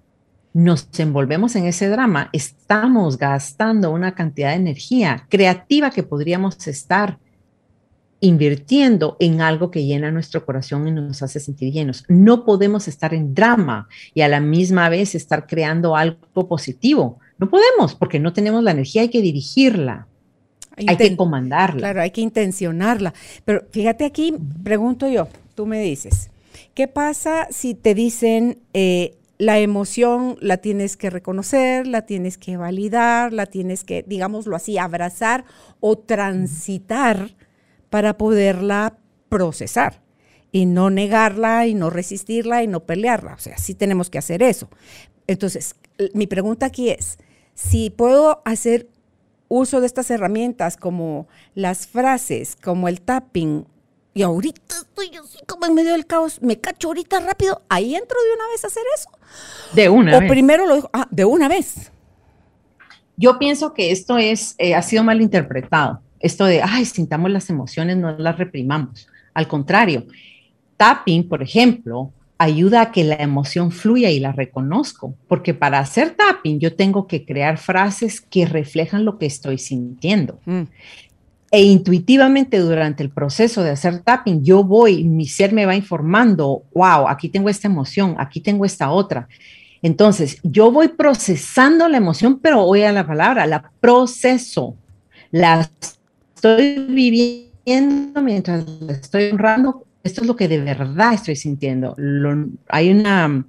[0.52, 7.18] nos envolvemos en ese drama, estamos gastando una cantidad de energía creativa que podríamos estar
[8.20, 12.04] invirtiendo en algo que llena nuestro corazón y nos hace sentir llenos.
[12.08, 17.18] No podemos estar en drama y a la misma vez estar creando algo positivo.
[17.40, 20.06] No podemos porque no tenemos la energía, hay que dirigirla.
[20.76, 21.78] hay que comandarla.
[21.80, 23.14] Claro, hay que intencionarla.
[23.46, 26.30] Pero fíjate aquí, pregunto yo, tú me dices,
[26.74, 32.58] ¿qué pasa si te dicen, eh, la emoción la tienes que reconocer, la tienes que
[32.58, 35.46] validar, la tienes que, digámoslo así, abrazar
[35.80, 37.30] o transitar
[37.88, 38.98] para poderla
[39.30, 40.02] procesar
[40.52, 43.32] y no negarla y no resistirla y no pelearla.
[43.32, 44.68] O sea, sí tenemos que hacer eso.
[45.26, 45.74] Entonces,
[46.12, 47.18] mi pregunta aquí es,
[47.68, 48.88] si puedo hacer
[49.48, 53.66] uso de estas herramientas como las frases, como el tapping
[54.14, 58.16] y ahorita estoy así como en medio del caos, me cacho ahorita rápido, ahí entro
[58.22, 59.10] de una vez a hacer eso.
[59.74, 61.92] De una o primero lo digo, ah, de una vez.
[63.16, 66.00] Yo pienso que esto es, eh, ha sido mal interpretado.
[66.18, 69.06] Esto de, ay, sintamos las emociones, no las reprimamos.
[69.34, 70.06] Al contrario,
[70.76, 76.16] tapping, por ejemplo, ayuda a que la emoción fluya y la reconozco, porque para hacer
[76.16, 80.40] tapping yo tengo que crear frases que reflejan lo que estoy sintiendo.
[80.46, 80.62] Mm
[81.50, 86.62] e intuitivamente durante el proceso de hacer tapping, yo voy, mi ser me va informando,
[86.72, 89.28] wow, aquí tengo esta emoción, aquí tengo esta otra.
[89.82, 94.76] Entonces, yo voy procesando la emoción, pero oiga la palabra, la proceso,
[95.32, 95.68] la
[96.36, 99.86] estoy viviendo mientras la estoy honrando.
[100.02, 101.94] Esto es lo que de verdad estoy sintiendo.
[102.68, 103.44] hay una,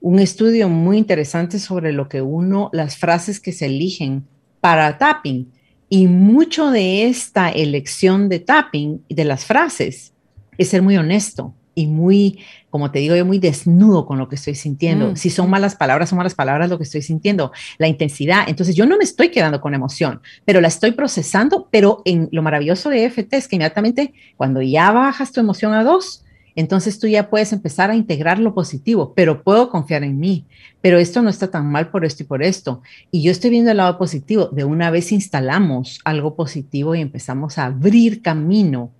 [0.00, 4.26] un estudio muy interesante sobre lo que uno, las frases que se eligen
[4.60, 5.50] para tapping
[5.88, 10.12] y mucho de esta elección de tapping, de las frases,
[10.58, 14.34] es ser muy honesto y muy, como te digo yo, muy desnudo con lo que
[14.34, 15.12] estoy sintiendo.
[15.12, 18.44] Mm, si son malas palabras, son malas palabras lo que estoy sintiendo, la intensidad.
[18.48, 22.42] Entonces yo no me estoy quedando con emoción, pero la estoy procesando, pero en lo
[22.42, 26.24] maravilloso de EFT es que inmediatamente cuando ya bajas tu emoción a dos,
[26.58, 30.44] entonces tú ya puedes empezar a integrar lo positivo, pero puedo confiar en mí,
[30.80, 32.82] pero esto no está tan mal por esto y por esto.
[33.12, 37.58] Y yo estoy viendo el lado positivo, de una vez instalamos algo positivo y empezamos
[37.58, 38.90] a abrir camino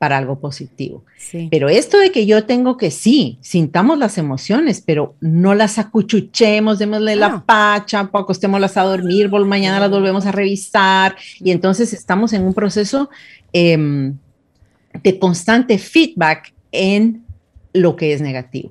[0.00, 1.04] para algo positivo.
[1.50, 6.78] Pero esto de que yo tengo que sí, sintamos las emociones, pero no las acuchuchemos,
[6.78, 12.44] démosle la pacha, acostémoslas a dormir, mañana las volvemos a revisar y entonces estamos en
[12.44, 13.10] un proceso
[13.52, 14.16] em,
[15.02, 17.22] de constante feedback en
[17.74, 18.70] lo que es negativo.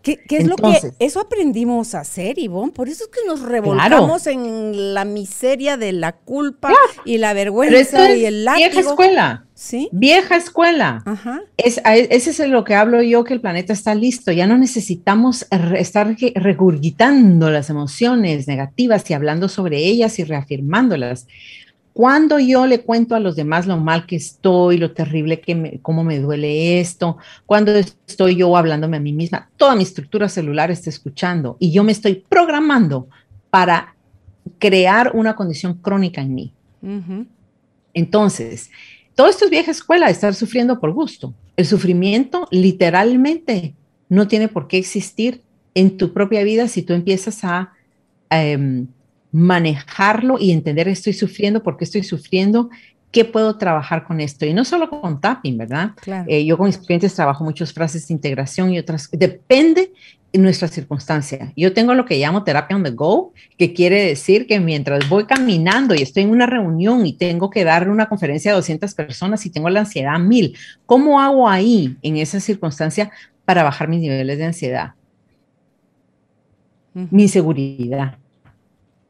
[0.00, 2.72] ¿Qué, es lo que eso aprendimos a hacer, Ivonne?
[2.72, 6.72] Por eso es que nos revolcamos en la miseria de la culpa
[7.04, 8.70] y la vergüenza y el látigo.
[8.70, 9.44] Vieja escuela.
[9.60, 9.90] ¿Sí?
[9.92, 11.02] Vieja escuela.
[11.04, 11.42] Ajá.
[11.58, 14.32] Es, ese es lo que hablo yo, que el planeta está listo.
[14.32, 15.46] Ya no necesitamos
[15.76, 21.26] estar regurgitando las emociones negativas y hablando sobre ellas y reafirmándolas.
[21.92, 25.78] Cuando yo le cuento a los demás lo mal que estoy, lo terrible que me,
[25.82, 30.70] cómo me duele esto, cuando estoy yo hablándome a mí misma, toda mi estructura celular
[30.70, 33.08] está escuchando y yo me estoy programando
[33.50, 33.94] para
[34.58, 36.54] crear una condición crónica en mí.
[37.92, 38.70] Entonces,
[39.14, 41.34] todo esto es vieja escuela, estar sufriendo por gusto.
[41.56, 43.74] El sufrimiento literalmente
[44.08, 45.42] no tiene por qué existir
[45.74, 47.72] en tu propia vida si tú empiezas a...
[48.30, 48.86] Em,
[49.32, 52.70] manejarlo y entender estoy sufriendo, por qué estoy sufriendo,
[53.10, 54.46] qué puedo trabajar con esto.
[54.46, 55.92] Y no solo con tapping, ¿verdad?
[56.26, 59.08] Eh, yo con mis clientes trabajo muchas frases de integración y otras.
[59.12, 59.92] Depende de
[60.32, 61.52] nuestra circunstancia.
[61.56, 65.24] Yo tengo lo que llamo terapia on the go, que quiere decir que mientras voy
[65.24, 69.44] caminando y estoy en una reunión y tengo que dar una conferencia a 200 personas
[69.46, 73.10] y tengo la ansiedad a mil, ¿cómo hago ahí, en esa circunstancia,
[73.44, 74.94] para bajar mis niveles de ansiedad?
[76.94, 78.18] Mi seguridad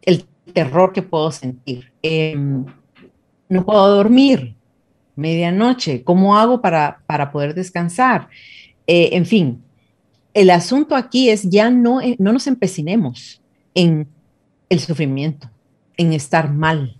[0.02, 1.92] el terror que puedo sentir.
[2.02, 2.64] Em,
[3.48, 4.54] no puedo dormir
[5.16, 6.02] medianoche.
[6.04, 8.28] ¿Cómo hago para, para poder descansar?
[8.86, 9.62] Eh, en fin,
[10.34, 13.40] el asunto aquí es ya no, eh, no nos empecinemos
[13.74, 14.08] en
[14.68, 15.50] el sufrimiento,
[15.96, 16.96] en estar mal,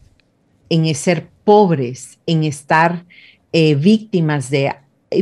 [0.69, 3.05] en ser pobres, en estar
[3.53, 4.73] eh, víctimas de,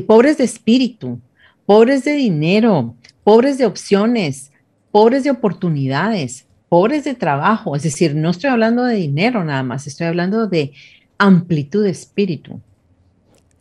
[0.07, 1.21] pobres de espíritu,
[1.67, 2.95] pobres de dinero,
[3.25, 4.53] pobres de opciones,
[4.91, 7.77] pobres de oportunidades, pobres de trabajo.
[7.77, 10.73] Es decir, no estoy hablando de dinero nada más, estoy hablando de
[11.19, 12.61] amplitud de espíritu.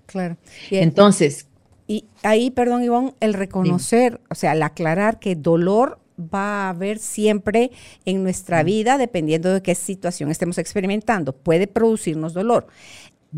[0.06, 0.38] Claro.
[0.72, 1.48] Entonces.
[1.88, 7.00] Y ahí, perdón, Ivonne, el reconocer, o sea, el aclarar que dolor va a haber
[7.00, 7.72] siempre
[8.06, 11.34] en nuestra vida, dependiendo de qué situación estemos experimentando.
[11.34, 12.68] Puede producirnos dolor.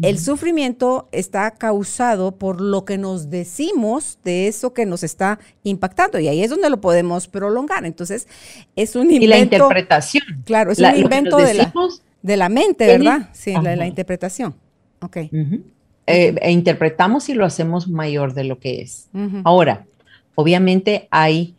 [0.02, 6.20] El sufrimiento está causado por lo que nos decimos de eso que nos está impactando
[6.20, 7.86] y ahí es donde lo podemos prolongar.
[7.86, 8.28] Entonces,
[8.76, 9.26] es un invento.
[9.26, 10.24] Y la interpretación.
[10.46, 11.74] Claro, es un invento de la,
[12.22, 13.30] de la, mente, ¿verdad?
[13.34, 14.56] Sí, la, la, interpretación.
[15.02, 15.18] Ok.
[16.10, 19.10] Eh, e interpretamos y lo hacemos mayor de lo que es.
[19.44, 19.86] Ahora,
[20.36, 21.56] obviamente hay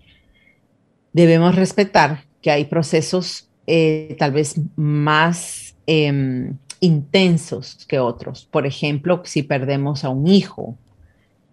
[1.12, 8.48] debemos respetar que hay procesos eh, tal vez más em, intensos que otros.
[8.50, 10.76] Por ejemplo, si perdemos a un hijo,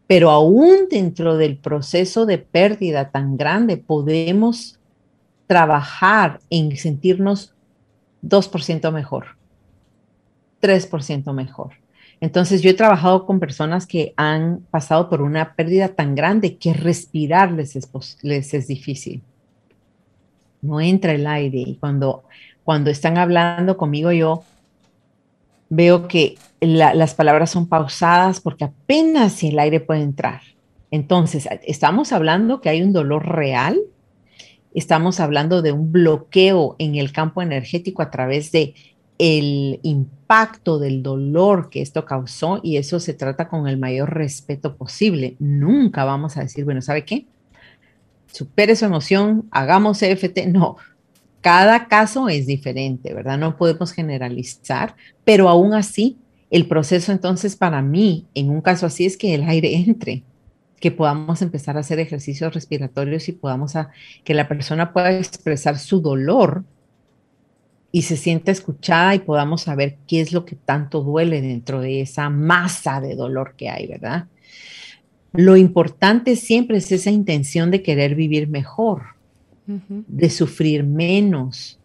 [0.08, 4.80] pero aún dentro del proceso de pérdida tan grande podemos
[5.48, 7.54] trabajar en sentirnos
[8.24, 9.38] 2% mejor,
[10.62, 11.74] 3% mejor.
[12.20, 16.74] Entonces yo he trabajado con personas que han pasado por una pérdida tan grande que
[16.74, 19.22] respirar les es difícil
[20.62, 21.60] no entra el aire.
[21.60, 22.24] Y cuando,
[22.64, 24.44] cuando están hablando conmigo, yo
[25.70, 30.42] veo que las palabras son pausadas porque apenas el aire puede entrar.
[30.92, 33.78] Entonces, estamos hablando que hay un dolor real,
[34.74, 38.74] estamos hablando de un bloqueo en el campo energético a través de
[39.18, 44.76] el impacto del dolor que esto causó y eso se trata con el mayor respeto
[44.76, 45.36] posible.
[45.40, 47.26] Nunca vamos a decir, bueno, ¿sabe qué?
[48.38, 50.48] supere su emoción, hagamos EFT.
[50.48, 50.78] No,
[51.42, 53.38] cada caso es diferente, ¿verdad?
[53.38, 56.18] No podemos generalizar, pero aún así,
[56.50, 60.24] el proceso entonces para mí, en un caso así, es que el aire entre,
[60.80, 63.74] que podamos empezar a hacer ejercicios respiratorios y podamos
[64.24, 66.64] que la persona pueda expresar su dolor
[67.98, 72.02] y se sienta escuchada y podamos saber qué es lo que tanto duele dentro de
[72.02, 74.28] esa masa de dolor que hay, ¿verdad?
[75.34, 79.02] Lo importante siempre es esa intención de querer vivir mejor,
[79.66, 81.80] de sufrir menos,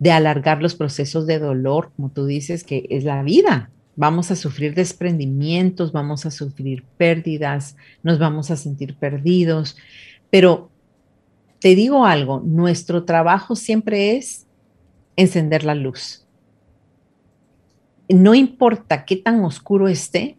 [0.00, 3.70] de alargar los procesos de dolor, como tú dices, que es la vida.
[3.94, 9.76] Vamos a sufrir desprendimientos, vamos a sufrir pérdidas, nos vamos a sentir perdidos,
[10.28, 10.72] pero
[11.60, 14.48] te digo algo, nuestro trabajo siempre es
[15.16, 16.26] encender la luz.
[18.08, 20.36] No importa qué tan oscuro esté,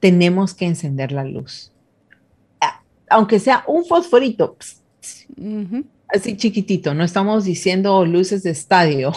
[0.00, 1.72] tenemos que encender la luz.
[3.08, 4.56] Aunque sea un fosforito,
[6.08, 9.12] así chiquitito, no estamos diciendo luces de estadio,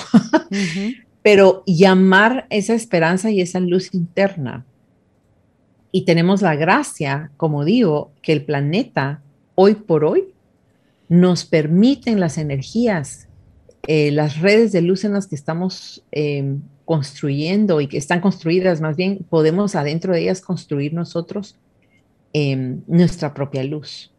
[1.22, 4.66] pero llamar esa esperanza y esa luz interna.
[5.92, 9.22] Y tenemos la gracia, como digo, que el planeta
[9.56, 10.34] hoy por hoy
[11.08, 13.28] nos permiten las energías,
[13.88, 18.80] eh, las redes de luz en las que estamos eh, construyendo y que están construidas,
[18.80, 21.58] más bien podemos adentro de ellas construir nosotros
[22.32, 24.12] em, nuestra propia luz.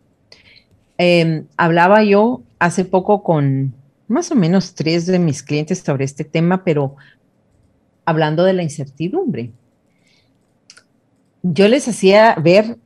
[0.98, 3.74] Em, hablaba yo hace poco con
[4.06, 6.96] más o menos tres de mis clientes sobre este tema, pero
[8.04, 9.50] hablando de la incertidumbre.
[11.42, 12.78] Yo les hacía ver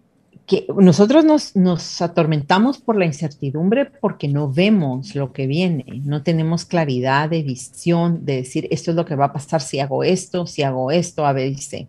[0.48, 6.64] que nosotros nos, atormentamos por la incertidumbre porque no vemos lo que viene, no tenemos
[6.64, 10.46] claridad de visión, de decir esto es lo que va a pasar si hago esto,
[10.46, 11.86] si hago esto, a ver, dice.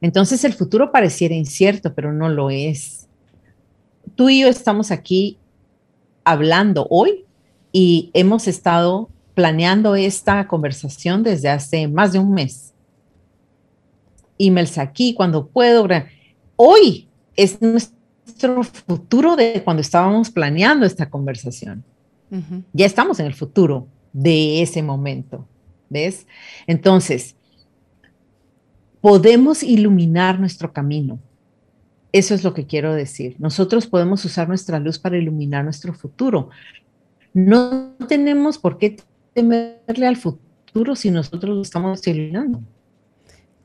[0.00, 3.06] Entonces el futuro pareciera incierto, pero no lo es.
[4.16, 5.38] Tú y yo estamos aquí
[6.24, 7.26] hablando hoy
[7.70, 12.74] y hemos estado planeando esta conversación desde hace más de un mes.
[14.36, 15.86] Emails aquí cuando puedo
[16.62, 21.82] hoy es nuestro futuro de cuando estábamos planeando esta conversación.
[22.74, 25.48] Ya estamos en el futuro de ese momento,
[25.88, 26.26] ¿ves?
[26.66, 27.34] Entonces,
[29.00, 31.18] podemos iluminar nuestro camino.
[32.12, 33.36] Eso es lo que quiero decir.
[33.38, 36.50] Nosotros podemos usar nuestra luz para iluminar nuestro futuro.
[37.32, 38.98] No tenemos por qué
[39.32, 42.60] temerle al futuro si nosotros lo estamos iluminando.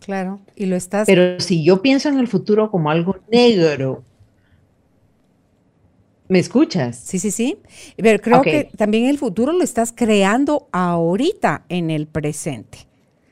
[0.06, 1.08] Claro, y lo estás.
[1.08, 4.04] Pero si yo pienso en el futuro como algo negro,
[6.28, 6.96] ¿me escuchas?
[6.96, 7.58] Sí, sí, sí.
[7.98, 12.88] Pero creo que también el futuro lo estás creando ahorita en el presente.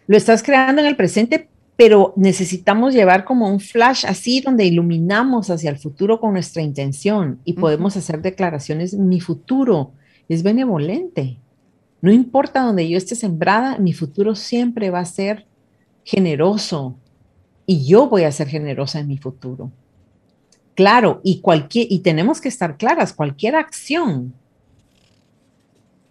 [0.08, 5.52] Lo estás creando en el presente, pero necesitamos llevar como un flash así donde iluminamos
[5.52, 8.96] hacia el futuro con nuestra intención y podemos hacer declaraciones.
[8.96, 9.92] Mi futuro
[10.28, 11.38] es benevolente.
[12.02, 15.46] No importa donde yo esté sembrada, mi futuro siempre va a ser
[16.04, 16.96] generoso
[17.66, 19.72] y yo voy a ser generosa en mi futuro.
[20.76, 24.34] Claro, y cualquier, y tenemos que estar claras, cualquier acción,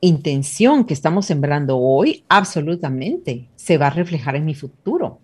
[0.00, 5.18] intención que estamos sembrando hoy, absolutamente se va a reflejar en mi futuro.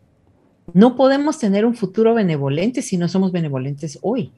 [0.73, 4.33] No podemos tener un futuro benevolente si no somos benevolentes hoy.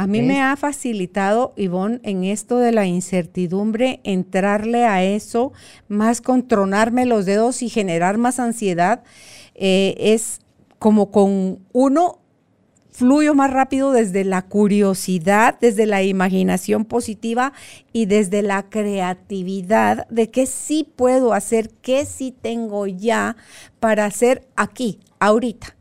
[0.00, 5.52] A mí me ha facilitado, Ivonne, en esto de la incertidumbre, entrarle a eso,
[5.88, 9.02] más contronarme los dedos y generar más ansiedad.
[9.54, 10.40] Eh, es
[10.78, 12.18] como con uno
[12.90, 17.52] fluyo más rápido desde la curiosidad, desde la imaginación positiva
[17.92, 23.36] y desde la creatividad de qué sí puedo hacer, qué sí tengo ya
[23.80, 25.76] para hacer aquí, ahorita.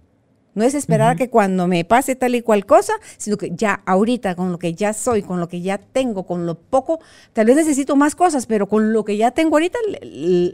[0.60, 4.36] No es esperar que cuando me pase tal y cual cosa, sino que ya ahorita,
[4.36, 7.00] con lo que ya soy, con lo que ya tengo, con lo poco,
[7.32, 9.80] tal vez necesito más cosas, pero con lo que ya tengo ahorita,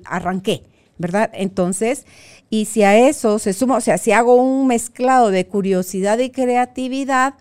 [0.05, 0.61] arranqué.
[0.99, 1.31] ¿verdad?
[1.33, 2.05] Entonces,
[2.51, 6.29] y si a eso se suma, o sea, si hago un mezclado de curiosidad y
[6.29, 7.33] creatividad,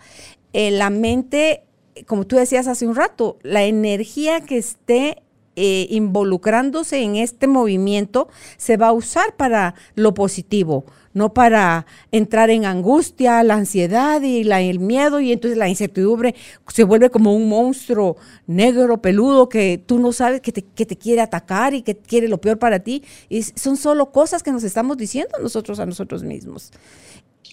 [0.54, 1.64] eh, la mente,
[2.06, 5.22] como tú decías hace un rato, la energía que esté
[5.56, 12.50] eh, involucrándose en este movimiento se va a usar para lo positivo, no para entrar
[12.50, 16.34] en angustia, la ansiedad y la, el miedo y entonces la incertidumbre
[16.68, 20.98] se vuelve como un monstruo negro, peludo, que tú no sabes que te, que te
[20.98, 23.04] quiere atacar y que quiere lo peor para ti.
[23.28, 26.72] Y son solo cosas que nos estamos diciendo nosotros a nosotros mismos.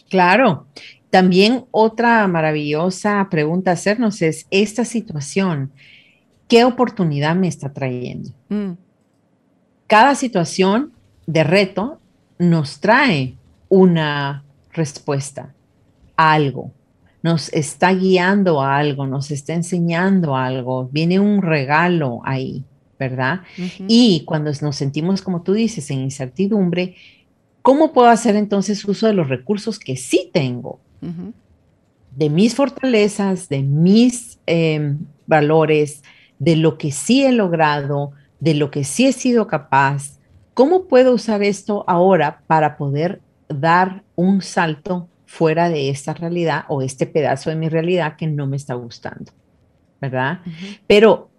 [0.10, 0.66] Claro.
[1.12, 5.72] También otra maravillosa pregunta a hacernos es, esta situación,
[6.48, 8.32] ¿qué oportunidad me está trayendo?
[8.50, 8.72] Mm.
[9.88, 10.94] Cada situación
[11.28, 12.00] de reto
[12.40, 13.36] nos trae
[13.72, 14.44] una
[14.74, 15.54] respuesta
[16.18, 16.72] a algo,
[17.24, 22.66] nos está guiando a algo, nos está enseñando algo, viene un regalo ahí,
[23.00, 23.42] ¿verdad?
[23.88, 26.96] Y cuando nos sentimos, como tú dices, en incertidumbre,
[27.62, 30.82] ¿cómo puedo hacer entonces uso de los recursos que sí tengo?
[32.14, 36.04] De mis fortalezas, de mis em, valores,
[36.40, 38.12] de lo que sí he logrado,
[38.42, 40.20] de lo que sí he sido capaz.
[40.54, 43.22] ¿Cómo puedo usar esto ahora para poder
[43.54, 48.48] dar un salto fuera de esta realidad o este pedazo de mi realidad que no
[48.48, 49.32] me está gustando,
[50.02, 50.42] ¿verdad?
[50.88, 51.30] Pero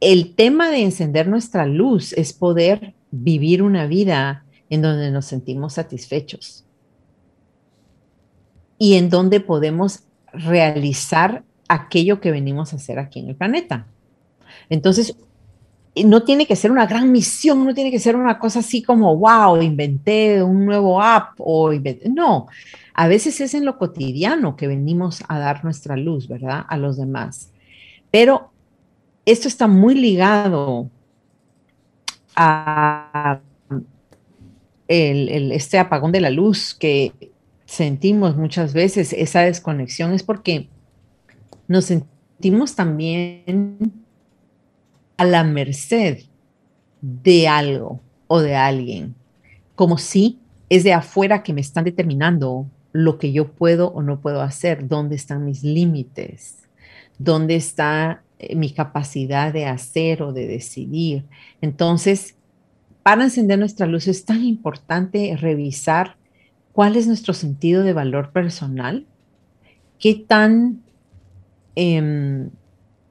[0.00, 5.74] el tema de encender nuestra luz es poder vivir una vida en donde nos sentimos
[5.74, 6.64] satisfechos
[8.78, 13.86] y en donde podemos realizar aquello que venimos a hacer aquí en el planeta.
[14.68, 15.16] Entonces,
[15.96, 19.16] no tiene que ser una gran misión, no tiene que ser una cosa así como,
[19.16, 21.72] wow, inventé un nuevo app o
[22.06, 22.46] no,
[22.94, 26.64] a veces es en lo cotidiano que venimos a dar nuestra luz, ¿verdad?
[26.68, 27.50] A los demás.
[28.10, 28.50] Pero
[29.26, 30.88] esto está muy ligado
[32.36, 33.40] a
[34.88, 37.12] este apagón de la luz que
[37.64, 40.68] sentimos muchas veces, esa desconexión es porque
[41.68, 43.99] nos sentimos también
[45.20, 46.20] a la merced
[47.02, 49.14] de algo o de alguien,
[49.74, 50.38] como si
[50.70, 54.88] es de afuera que me están determinando lo que yo puedo o no puedo hacer,
[54.88, 56.66] dónde están mis límites,
[57.18, 61.26] dónde está eh, mi capacidad de hacer o de decidir.
[61.60, 62.34] Entonces,
[63.02, 66.16] para encender nuestra luz es tan importante revisar
[66.72, 69.04] cuál es nuestro sentido de valor personal,
[69.98, 70.80] qué tan
[71.74, 72.48] em,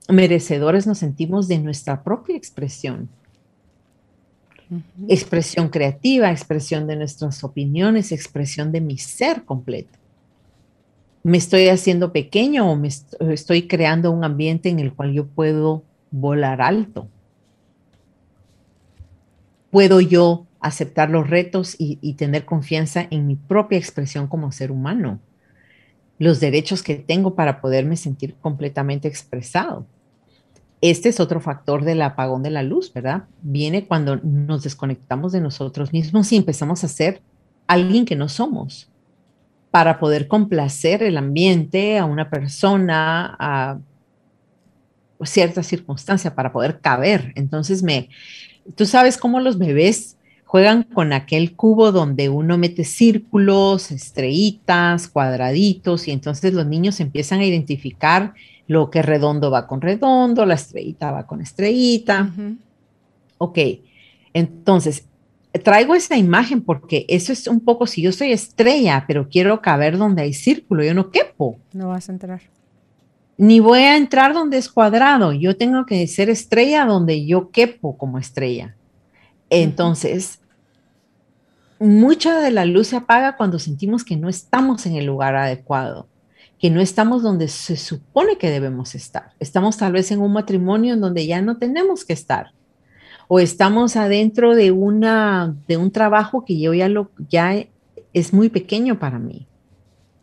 [0.09, 3.09] merecedores nos sentimos de nuestra propia expresión.
[5.07, 9.97] Expresión creativa, expresión de nuestras opiniones, expresión de mi ser completo.
[11.23, 15.83] ¿Me estoy haciendo pequeño o me estoy creando un ambiente en el cual yo puedo
[16.11, 17.07] volar alto?
[19.71, 24.71] ¿Puedo yo aceptar los retos y, y tener confianza en mi propia expresión como ser
[24.71, 25.19] humano?
[26.19, 29.85] Los derechos que tengo para poderme sentir completamente expresado
[30.81, 33.23] este es otro factor del apagón de la luz, ¿verdad?
[33.41, 37.21] Viene cuando nos desconectamos de nosotros mismos y empezamos a ser
[37.67, 38.89] alguien que no somos
[39.71, 43.79] para poder complacer el ambiente a una persona, a
[45.23, 47.33] cierta circunstancia, para poder caber.
[47.35, 48.09] Entonces, me,
[48.75, 56.07] tú sabes cómo los bebés juegan con aquel cubo donde uno mete círculos, estrellitas, cuadraditos,
[56.07, 58.33] y entonces los niños empiezan a identificar
[58.69, 62.31] lo que redondo va con redondo, la estrellita va con estrellita.
[63.39, 63.57] Ok,
[64.31, 65.07] entonces
[65.63, 69.97] traigo esa imagen porque eso es un poco, si yo soy estrella, pero quiero caber
[69.97, 71.57] donde hay círculo, yo no quepo.
[71.73, 72.41] No vas a entrar.
[73.37, 77.97] Ni voy a entrar donde es cuadrado, yo tengo que ser estrella donde yo quepo
[77.97, 78.75] como estrella.
[79.49, 80.41] Entonces,
[81.79, 86.07] mucha de la luz se apaga cuando sentimos que no estamos en el lugar adecuado,
[86.59, 89.31] que no estamos donde se supone que debemos estar.
[89.39, 92.51] Estamos tal vez en un matrimonio en donde ya no tenemos que estar.
[93.29, 97.11] O estamos adentro de, una, de un trabajo que yo ya, lo,
[98.13, 99.47] es muy pequeño para mí.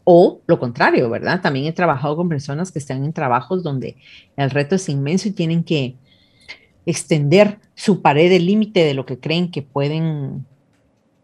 [0.05, 1.41] O lo contrario, ¿verdad?
[1.41, 3.97] También he trabajado con personas que están en trabajos donde
[4.37, 5.97] el reto es inmenso y tienen que
[6.85, 10.47] extender su pared de límite de lo que creen que pueden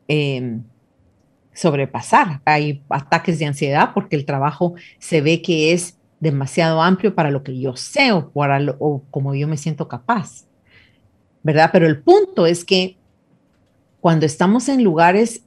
[0.09, 0.65] em,
[1.55, 2.41] sobrepasar.
[2.45, 7.43] Hay ataques de ansiedad porque el trabajo se ve que es demasiado amplio para lo
[7.43, 10.45] que yo sé o, para o como yo me siento capaz.
[11.43, 11.71] ¿Verdad?
[11.73, 12.97] Pero el punto es que
[14.01, 15.43] cuando estamos en lugares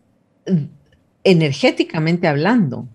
[1.23, 2.87] energéticamente hablando,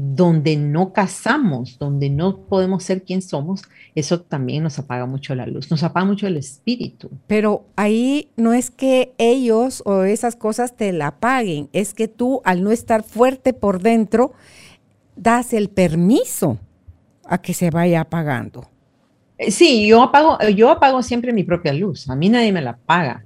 [0.00, 3.62] donde no casamos, donde no podemos ser quien somos,
[3.96, 7.10] eso también nos apaga mucho la luz, nos apaga mucho el espíritu.
[7.26, 12.40] Pero ahí no es que ellos o esas cosas te la apaguen, es que tú
[12.44, 14.34] al no estar fuerte por dentro,
[15.16, 16.58] das el permiso
[17.24, 18.68] a que se vaya apagando.
[19.36, 22.70] Eh, sí, yo apago, yo apago siempre mi propia luz, a mí nadie me la
[22.70, 23.24] apaga.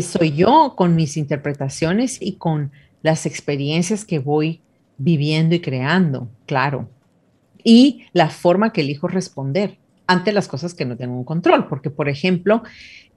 [0.00, 2.72] Soy yo con mis interpretaciones y con
[3.02, 4.62] las experiencias que voy
[4.98, 6.88] viviendo y creando, claro.
[7.62, 11.90] Y la forma que elijo responder ante las cosas que no tengo un control, porque
[11.90, 12.62] por ejemplo,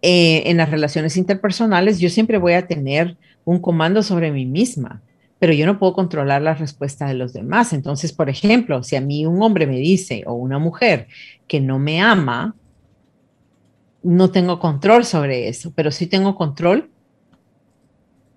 [0.01, 5.01] eh, en las relaciones interpersonales yo siempre voy a tener un comando sobre mí misma,
[5.39, 7.73] pero yo no puedo controlar la respuesta de los demás.
[7.73, 11.07] Entonces, por ejemplo, si a mí un hombre me dice o una mujer
[11.47, 12.55] que no me ama,
[14.01, 16.89] no tengo control sobre eso, pero sí tengo control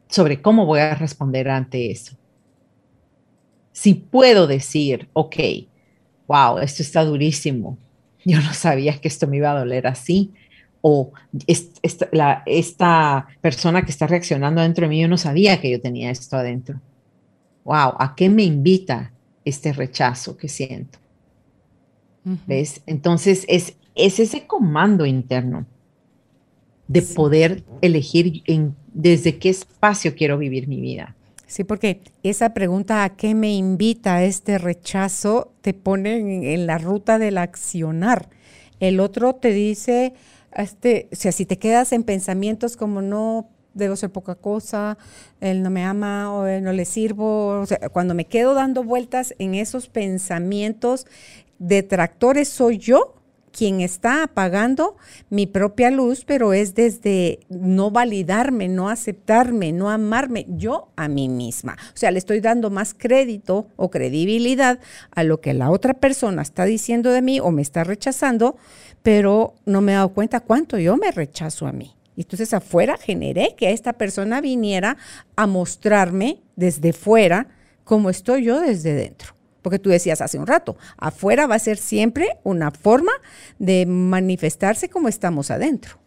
[0.09, 2.20] sobre cómo voy a responder ante eso
[3.73, 5.37] si puedo decir, ok,
[6.27, 7.79] wow, esto está durísimo,
[8.25, 10.33] yo no sabía que esto me iba a doler así,
[10.83, 11.12] o
[11.47, 16.11] esta, esta persona que está reaccionando dentro de mí, yo no sabía que yo tenía
[16.11, 16.81] esto adentro.
[17.64, 19.12] Wow, ¿a qué me invita
[19.45, 20.99] este rechazo que siento?
[22.47, 22.83] ¿Ves?
[22.87, 25.66] Entonces es, es ese comando interno
[26.89, 31.14] de poder elegir en, desde qué espacio quiero vivir mi vida.
[31.51, 37.18] Sí, porque esa pregunta a qué me invita este rechazo te pone en, la ruta
[37.18, 38.28] del accionar.
[38.78, 40.14] El otro te dice,
[40.55, 44.96] este, o sea, si te quedas en pensamientos como no debo ser poca cosa,
[45.40, 49.34] él no me ama o no le sirvo, o sea, cuando me quedo dando vueltas
[49.40, 51.09] en esos pensamientos
[51.59, 53.20] detractores soy yo
[53.53, 54.96] quien está apagando
[55.28, 61.28] mi propia luz, pero es desde no validarme, no aceptarme, no amarme yo a mí
[61.28, 61.76] misma.
[61.94, 64.78] O sea, le estoy dando más crédito o credibilidad
[65.11, 68.57] a lo que la otra persona está diciendo de mí o me está rechazando,
[69.03, 71.94] pero no me he dado cuenta cuánto yo me rechazo a mí.
[72.16, 74.96] Entonces afuera generé que esta persona viniera
[75.36, 77.48] a mostrarme desde fuera
[77.84, 79.39] cómo estoy yo desde dentro.
[79.62, 83.12] Porque tú decías hace un rato, afuera va a ser siempre una forma
[83.58, 85.98] de manifestarse como estamos adentro.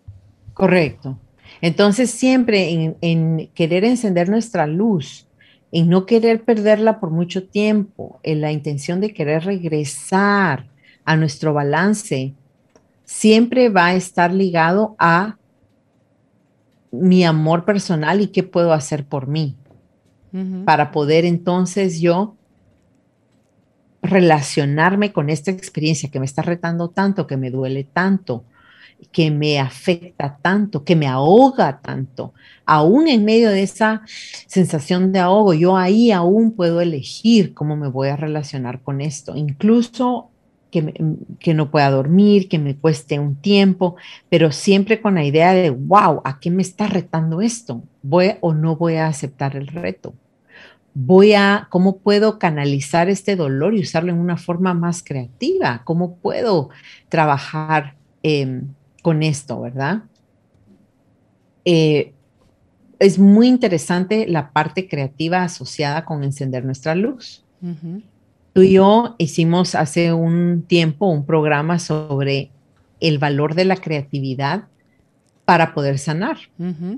[0.53, 1.17] Correcto.
[1.61, 5.27] Entonces siempre en, querer encender nuestra luz,
[5.71, 10.67] en no querer perderla por mucho tiempo, en la intención de querer regresar
[11.05, 12.33] a nuestro balance,
[13.05, 15.37] siempre va a estar ligado a
[16.91, 19.55] mi amor personal y qué puedo hacer por mí,
[20.65, 22.35] para poder entonces yo
[24.03, 28.43] relacionarme con esta experiencia que me está retando tanto, que me duele tanto,
[29.11, 32.33] que me afecta tanto, que me ahoga tanto,
[32.65, 34.01] aún en medio de esa
[34.47, 39.35] sensación de ahogo, yo ahí aún puedo elegir cómo me voy a relacionar con esto,
[39.35, 40.29] incluso
[40.69, 40.93] que,
[41.39, 43.95] que, no pueda dormir, que me cueste un tiempo,
[44.29, 47.83] pero siempre con la idea de, wow, ¿a qué me está retando esto?
[48.01, 50.13] ¿Voy o no voy a aceptar el reto?
[50.93, 56.15] Voy a, cómo puedo canalizar este dolor y usarlo en una forma más creativa, cómo
[56.17, 56.69] puedo
[57.09, 58.67] trabajar em,
[59.01, 60.03] con esto, ¿verdad?
[61.65, 62.13] Eh,
[62.99, 67.43] es muy interesante la parte creativa asociada con encender nuestra luz.
[68.53, 72.51] Tú y yo hicimos hace un tiempo un programa sobre
[72.99, 74.65] el valor de la creatividad
[75.45, 76.37] para poder sanar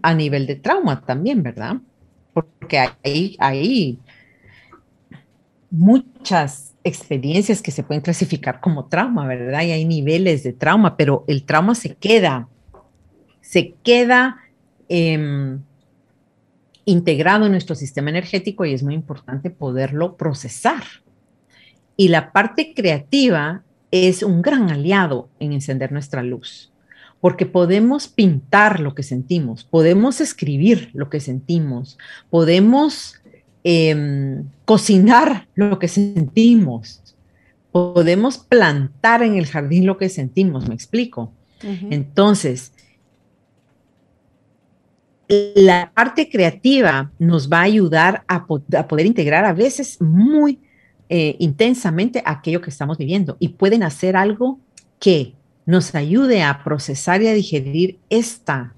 [0.02, 1.78] a nivel de trauma también, ¿verdad?
[2.36, 2.90] Porque
[3.42, 4.00] hay,
[5.72, 9.64] muchas experiencias que se pueden clasificar como trauma, ¿verdad?
[9.64, 12.48] Y hay niveles de trauma, pero el trauma se queda,
[13.42, 14.38] se queda
[14.88, 15.60] em,
[16.86, 20.84] integrado en nuestro sistema energético y es muy importante poderlo procesar.
[21.98, 26.72] Y la parte creativa es un gran aliado en encender nuestra luz,
[27.26, 31.98] porque podemos pintar lo que sentimos, podemos escribir lo que sentimos,
[32.30, 33.16] podemos
[33.64, 37.02] em, cocinar lo que sentimos,
[37.72, 41.34] podemos plantar en el jardín lo que sentimos, me explico.
[41.90, 42.74] Entonces,
[45.28, 50.60] la parte creativa nos va a ayudar a, poder integrar a veces muy
[51.10, 54.60] eh, intensamente aquello que estamos viviendo y pueden hacer algo
[55.00, 55.34] que
[55.66, 58.74] nos ayude a procesar y a digerir esta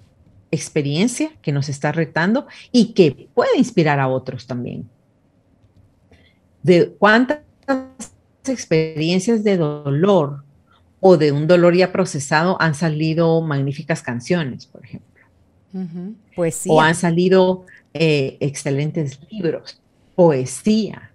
[0.52, 4.90] experiencia que nos está retando y que puede inspirar a otros también.
[6.64, 7.40] De cuántas
[8.46, 10.44] experiencias de dolor
[11.00, 15.08] o de un dolor ya procesado han salido magníficas canciones, por ejemplo.
[16.68, 19.82] O han salido eh, excelentes libros,
[20.16, 21.12] poesía,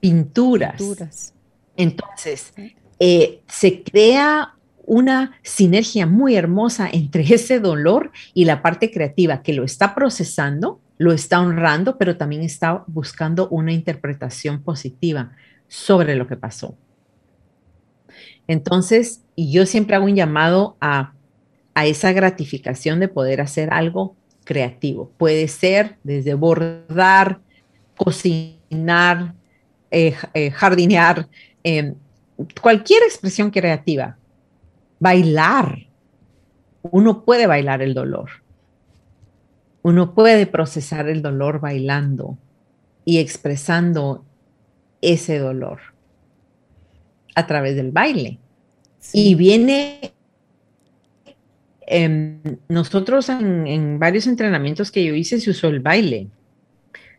[0.00, 1.32] pinturas.
[1.76, 2.52] Entonces,
[2.98, 4.55] eh, se crea
[4.86, 10.80] una sinergia muy hermosa entre ese dolor y la parte creativa que lo está procesando,
[10.98, 15.32] lo está honrando, pero también está buscando una interpretación positiva
[15.68, 16.76] sobre lo que pasó.
[18.48, 21.12] Entonces, y yo siempre hago un llamado a,
[21.84, 25.10] esa gratificación de poder hacer algo creativo.
[25.18, 27.40] Puede ser desde bordar,
[27.98, 29.34] cocinar,
[29.90, 31.28] eh, eh, jardinear,
[31.62, 31.94] em,
[32.62, 34.16] cualquier expresión creativa
[34.98, 35.86] bailar.
[36.82, 38.30] Uno puede bailar el dolor.
[39.82, 42.36] Uno puede procesar el dolor bailando
[43.04, 44.24] y expresando
[45.00, 45.78] ese dolor
[47.34, 48.38] a través del baile.
[49.12, 50.12] Y viene,
[51.82, 56.28] em, nosotros en, en varios entrenamientos que yo hice se usó el baile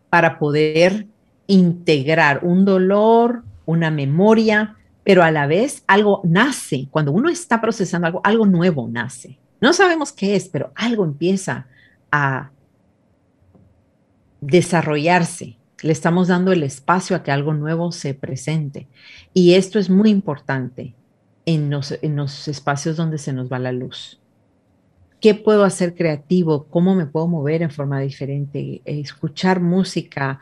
[0.09, 1.07] para poder
[1.47, 4.76] integrar un dolor, una memoria,
[5.08, 6.89] pero a la vez algo nace.
[6.91, 9.39] Cuando uno está procesando algo, algo nuevo nace.
[9.62, 11.68] No sabemos qué es, pero algo empieza
[12.12, 12.51] a
[14.41, 15.55] desarrollarse.
[15.82, 18.89] Le estamos dando el espacio a que algo nuevo se presente.
[19.34, 20.93] Y esto es muy importante
[21.45, 24.20] en los, en los espacios donde se nos va la luz.
[25.22, 26.66] ¿Qué puedo hacer creativo?
[26.66, 28.82] ¿Cómo me puedo mover en forma diferente?
[28.84, 30.41] Escuchar música,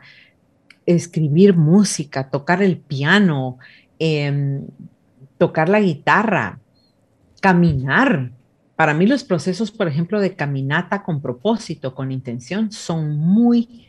[0.86, 3.58] escribir música, tocar el piano,
[3.98, 4.66] Em,
[5.38, 6.60] tocar la guitarra,
[7.40, 8.32] caminar.
[8.74, 13.86] Para mí los procesos, por ejemplo, de caminata con propósito, con intención, son muy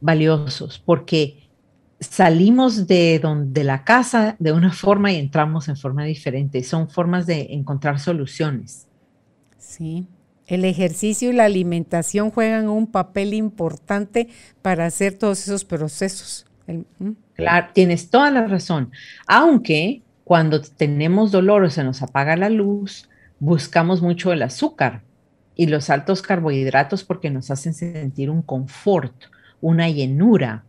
[0.00, 1.48] valiosos porque
[2.00, 6.62] salimos de, donde, la casa de una forma y entramos en forma diferente.
[6.62, 8.86] Son formas de encontrar soluciones.
[9.58, 10.06] Sí,
[10.46, 14.28] el ejercicio y la alimentación juegan un papel importante
[14.62, 16.46] para hacer todos esos procesos.
[17.34, 18.92] Claro, tienes toda la razón.
[19.26, 23.08] Aunque cuando tenemos dolor o se nos apaga la luz,
[23.38, 25.02] buscamos mucho el azúcar
[25.54, 29.14] y los altos carbohidratos porque nos hacen sentir un confort,
[29.60, 30.64] una llenura.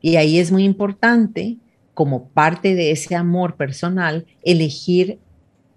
[0.00, 1.56] Y ahí es muy importante,
[1.94, 5.18] como parte de ese amor personal, elegir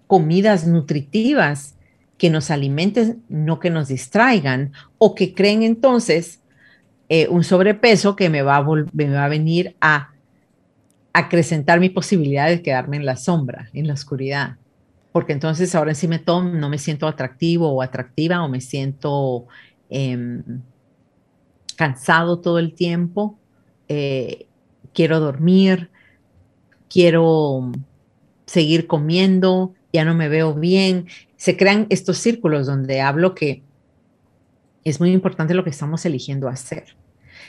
[0.06, 1.74] comidas nutritivas
[2.16, 6.40] que nos alimenten, no que nos distraigan o que creen entonces
[7.08, 10.10] eh, un sobrepeso que me va, a me va a venir a
[11.12, 14.56] acrecentar mi posibilidad de quedarme en la sombra, en la oscuridad.
[15.12, 19.46] Porque entonces ahora sí me tomo, no me siento atractivo o atractiva o me siento
[19.90, 20.42] em,
[21.76, 23.38] cansado todo el tiempo,
[23.88, 24.46] eh,
[24.92, 25.90] quiero dormir,
[26.88, 27.70] quiero
[28.46, 31.06] seguir comiendo, ya no me veo bien.
[31.36, 33.62] Se crean estos círculos donde hablo que
[34.84, 36.84] es muy importante lo que estamos eligiendo hacer.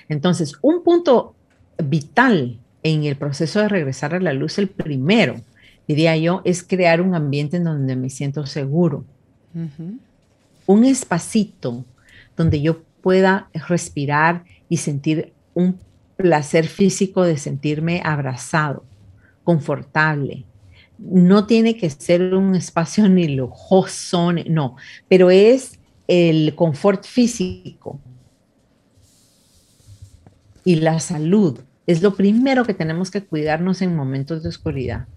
[0.10, 1.36] Entonces, un punto
[1.84, 5.42] vital en el proceso de regresar a la luz, el primero,
[5.88, 9.04] diría yo, es crear un ambiente en donde me siento seguro.
[10.66, 11.86] Un espacito
[12.36, 15.80] donde yo pueda respirar y sentir un
[16.18, 18.84] placer físico de sentirme abrazado,
[19.44, 20.44] confortable.
[20.98, 24.76] No tiene que ser un espacio ni lujoso, no,
[25.08, 28.00] pero es el confort físico
[30.64, 31.60] y la salud.
[31.88, 35.08] Es lo primero que tenemos que cuidarnos en momentos de oscuridad.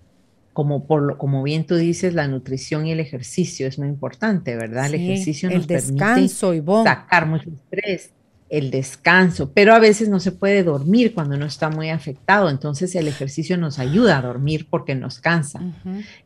[0.52, 4.56] Como, por lo, como bien tú dices, la nutrición y el ejercicio es muy importante,
[4.56, 4.86] ¿verdad?
[4.86, 8.10] el ejercicio nos descanso, permite sacar mucho estrés,
[8.48, 12.94] el descanso, pero a veces no se puede dormir cuando uno está muy afectado, entonces
[12.96, 15.60] el ejercicio nos ayuda a dormir porque nos cansa.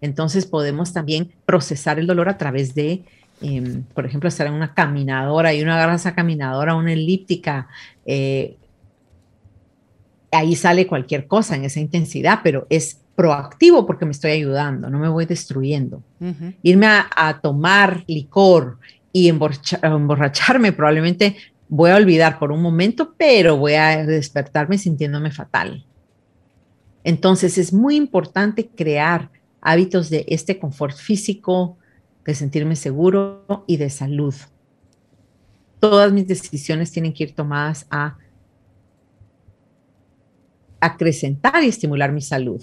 [0.01, 3.05] Entonces podemos también procesar el dolor a través de
[3.43, 7.69] Em, por ejemplo, estar en una caminadora y una grasa caminadora, una elíptica,
[8.07, 8.57] eh,
[10.31, 14.99] ahí sale cualquier cosa en esa intensidad, pero es proactivo porque me estoy ayudando, no
[14.99, 16.03] me voy destruyendo.
[16.63, 18.79] Irme a, tomar licor
[19.13, 21.37] y emborracharme probablemente
[21.69, 25.85] voy a olvidar por un momento, pero voy a despertarme sintiéndome fatal.
[27.05, 29.31] Entonces es muy importante crear
[29.61, 31.77] hábitos de este confort físico,
[32.25, 34.35] de sentirme seguro y de salud.
[35.81, 38.17] Todas mis decisiones tienen que ir tomadas a
[40.81, 42.63] acrecentar y estimular mi salud.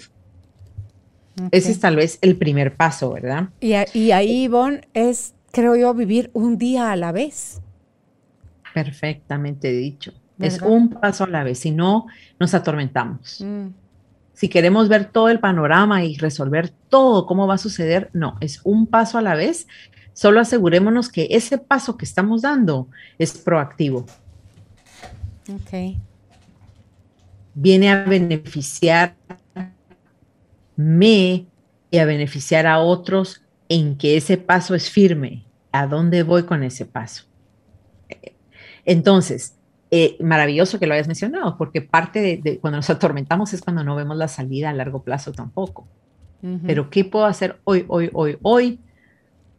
[1.50, 3.48] Ese es tal vez el primer paso, ¿verdad?
[3.60, 7.62] Y, ahí, Ivonne, es, creo yo, vivir un día a la vez.
[8.74, 10.12] Perfectamente dicho.
[10.38, 12.06] Es un paso a la vez, si no,
[12.38, 13.42] nos atormentamos.
[13.44, 13.68] Mm.
[14.40, 18.62] Si queremos ver todo el panorama y resolver todo cómo va a suceder, no, es
[18.64, 19.68] un paso a la vez.
[20.14, 22.88] Solo asegurémonos que ese paso que estamos dando
[23.18, 24.06] es proactivo.
[25.46, 25.98] Ok.
[27.52, 29.14] Viene a beneficiar
[30.74, 31.44] me
[31.90, 35.44] y a beneficiar a otros en que ese paso es firme.
[35.70, 37.24] ¿A dónde voy con ese paso?
[38.86, 39.58] Entonces,
[39.90, 43.96] eh, maravilloso que lo hayas mencionado, porque parte de, cuando nos atormentamos es cuando no
[43.96, 45.86] vemos la salida a largo plazo tampoco.
[46.66, 48.80] Pero ¿qué puedo hacer hoy, hoy, hoy, hoy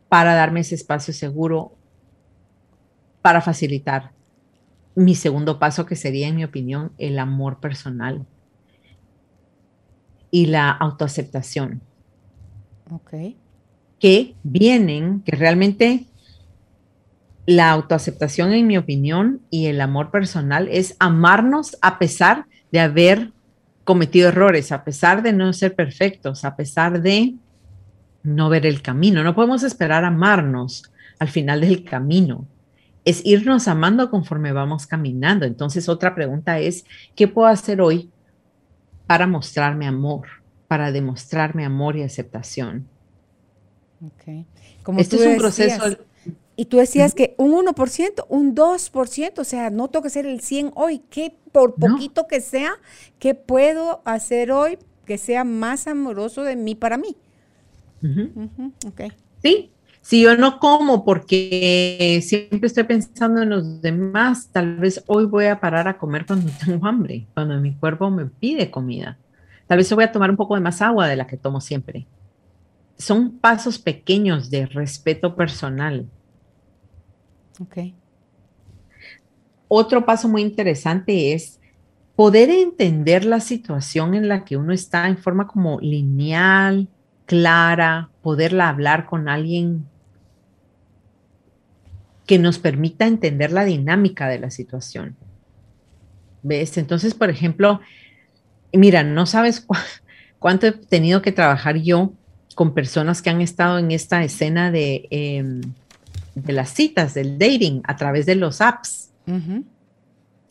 [0.10, 1.74] para darme ese espacio seguro
[3.22, 4.12] para facilitar
[4.96, 8.26] mi segundo paso, que sería, en mi opinión, el amor personal
[10.32, 11.82] y la autoaceptación.
[12.90, 13.14] Ok.
[14.00, 16.08] Que vienen, que realmente
[17.52, 23.32] la autoaceptación, en mi opinión, y el amor personal es amarnos a pesar de haber
[23.84, 27.36] cometido errores, a pesar de no ser perfectos, a pesar de
[28.24, 29.24] no ver el camino.
[29.24, 32.46] No podemos esperar amarnos al final del camino.
[33.04, 35.46] Es irnos amando conforme vamos caminando.
[35.46, 36.86] Entonces, otra pregunta es,
[37.16, 38.12] ¿qué puedo hacer hoy
[39.12, 40.28] para mostrarme amor,
[40.70, 42.88] para demostrarme amor y aceptación.
[44.02, 44.46] Okay.
[44.84, 45.98] Como este es un proceso.
[46.56, 50.42] Y tú decías que un 1%, un 2%, o sea, no tengo que ser el
[50.42, 51.02] 100 hoy.
[51.10, 52.74] ¿Qué, por poquito que sea,
[53.20, 57.16] qué puedo hacer hoy que sea más amoroso de mí para mí?
[58.88, 59.12] okay.
[59.44, 59.72] Sí,
[60.02, 65.46] si yo no como porque siempre estoy pensando en los demás, tal vez hoy voy
[65.46, 69.18] a parar a comer cuando tengo hambre, cuando mi cuerpo me pide comida.
[69.68, 72.06] Tal vez voy a tomar un poco de más agua de la que tomo siempre.
[72.98, 76.08] Son pasos pequeños de respeto personal.
[77.62, 77.78] Ok.
[79.68, 81.60] Otro paso muy interesante es
[82.16, 86.90] poder entender la situación en la que uno está en forma como lineal,
[87.26, 89.86] clara, poderla hablar con alguien
[92.26, 95.16] que nos permita entender la dinámica de la situación.
[96.44, 96.78] ¿Ves?
[96.78, 97.80] Entonces, por ejemplo,
[98.74, 99.66] mira, no sabes
[100.40, 102.14] cuánto he tenido que trabajar yo
[102.56, 105.62] con personas que han estado en esta escena de, em,
[106.36, 109.12] de las citas, del dating, a través de los apps.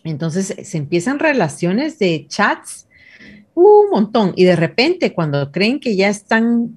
[0.05, 2.87] Entonces, se empiezan relaciones de chats
[3.55, 6.77] un montón y de repente cuando creen que ya están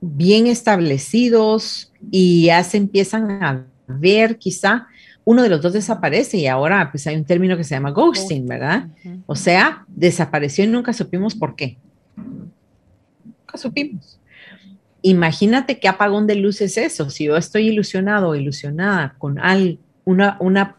[0.00, 4.86] bien establecidos y ya se empiezan a ver quizá
[5.24, 8.46] uno de los dos desaparece y ahora pues hay un término que se llama ghosting,
[8.46, 8.88] ¿verdad?
[9.26, 11.78] O sea, desapareció y nunca supimos por qué.
[12.16, 14.18] Nunca supimos.
[15.02, 17.10] Imagínate qué apagón de luz es eso.
[17.10, 19.38] Si yo estoy ilusionado o ilusionada con
[20.04, 20.76] una, una,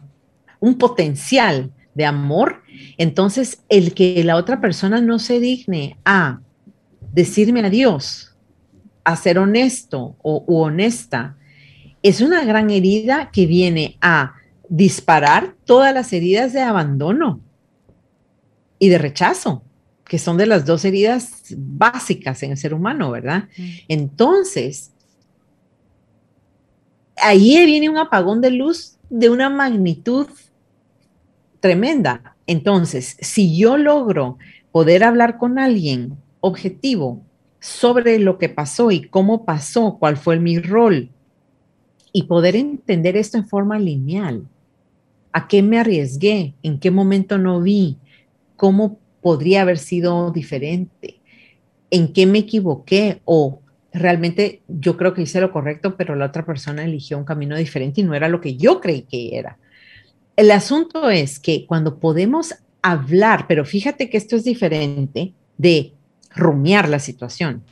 [0.60, 2.64] un potencial de amor,
[2.98, 6.40] entonces el que la otra persona no se digne a
[7.12, 8.36] decirme adiós,
[9.04, 11.36] a ser honesto o honesta,
[12.02, 14.36] es una gran herida que viene a
[14.70, 17.42] disparar todas las heridas de abandono
[18.80, 19.64] y de rechazo,
[20.14, 23.50] que son de las dos heridas básicas en el ser humano, ¿verdad?
[23.88, 24.94] Entonces,
[27.18, 30.28] ahí viene un apagón de luz de una magnitud
[31.60, 32.36] tremenda.
[32.46, 34.38] Entonces, si yo logro
[34.72, 37.24] poder hablar con alguien objetivo
[37.60, 41.10] sobre lo que pasó y cómo pasó, cuál fue mi rol,
[42.12, 44.48] y poder entender esto en forma lineal.
[45.32, 46.54] ¿A qué me arriesgué?
[46.62, 47.98] ¿En qué momento no vi?
[48.56, 51.20] ¿Cómo podría haber sido diferente?
[51.90, 53.22] ¿En qué me equivoqué?
[53.26, 53.62] O
[53.92, 58.02] realmente yo creo que hice lo correcto, pero la otra persona eligió un camino diferente
[58.02, 59.58] y no era lo que yo creí que era.
[60.36, 65.94] El asunto es que cuando podemos hablar, pero fíjate que esto es diferente de
[66.36, 67.64] rumiar la situación.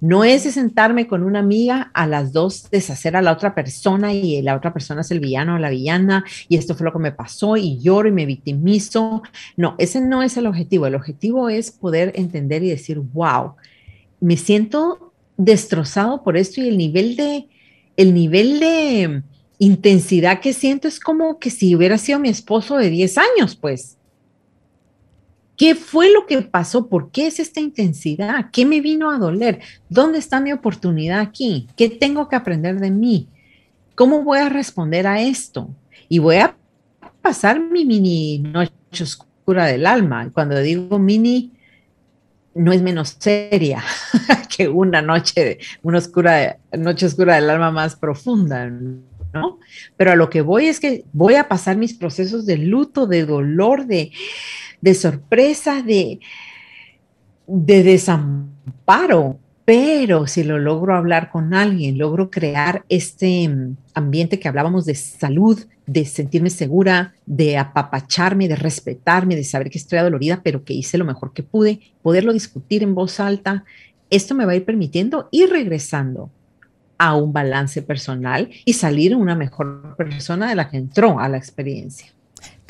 [0.00, 4.12] No es de sentarme con una amiga a las dos deshacer a la otra persona
[4.14, 6.98] y la otra persona es el villano o la villana y esto fue lo que
[6.98, 9.22] me pasó y lloro y me victimizo.
[9.56, 10.86] No, ese no es el objetivo.
[10.86, 13.54] El objetivo es poder entender y decir, wow,
[14.20, 17.48] me siento destrozado por esto y el nivel de,
[17.96, 19.22] el nivel de
[19.58, 23.98] intensidad que siento es como que si hubiera sido mi esposo de 10 años, pues.
[25.60, 26.88] ¿Qué fue lo que pasó?
[26.88, 28.46] ¿Por qué es esta intensidad?
[28.50, 29.60] ¿Qué me vino a doler?
[29.90, 31.66] ¿Dónde está mi oportunidad aquí?
[31.76, 33.28] ¿Qué tengo que aprender de mí?
[33.94, 35.68] ¿Cómo voy a responder a esto?
[36.08, 36.56] Y voy a
[37.20, 40.30] pasar mi mini noche oscura del alma.
[40.32, 41.52] Cuando digo mini,
[42.54, 43.84] no es menos seria
[44.56, 49.58] que una noche, una oscura, noche oscura del alma más profunda, ¿no?
[49.98, 53.26] Pero a lo que voy es que voy a pasar mis procesos de luto, de
[53.26, 54.10] dolor, de,
[54.80, 56.20] de sorpresa, de,
[57.46, 59.38] de desamparo.
[59.64, 64.96] Pero si lo logro hablar con alguien, logro crear este mm, ambiente que hablábamos de
[64.96, 70.74] salud, de sentirme segura, de apapacharme, de respetarme, de saber que estoy adolorida, pero que
[70.74, 73.64] hice lo mejor que pude, poderlo discutir en voz alta,
[74.08, 76.30] esto me va a ir permitiendo ir regresando
[76.98, 81.38] a un balance personal y salir una mejor persona de la que entró a la
[81.38, 82.12] experiencia.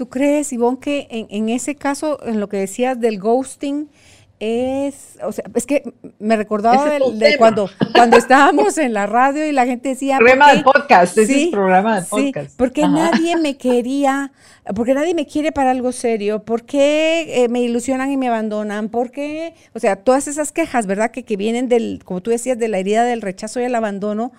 [0.00, 3.90] ¿Tú crees, Ivonne, que en, ese caso, en lo que decías del ghosting,
[4.38, 9.52] es, o sea, es que me recordaba de, cuando, cuando estábamos en la radio y
[9.52, 10.16] la gente decía...
[10.16, 12.48] Programa de podcast, ese es programa de podcast.
[12.48, 14.32] Sí, porque nadie me quería,
[14.74, 19.52] porque nadie me quiere para algo serio, porque eh, me ilusionan y me abandonan, porque,
[19.74, 21.10] o sea, todas esas quejas, ¿verdad?
[21.10, 24.32] Que, que vienen del, como tú decías, de la herida del rechazo y el abandono,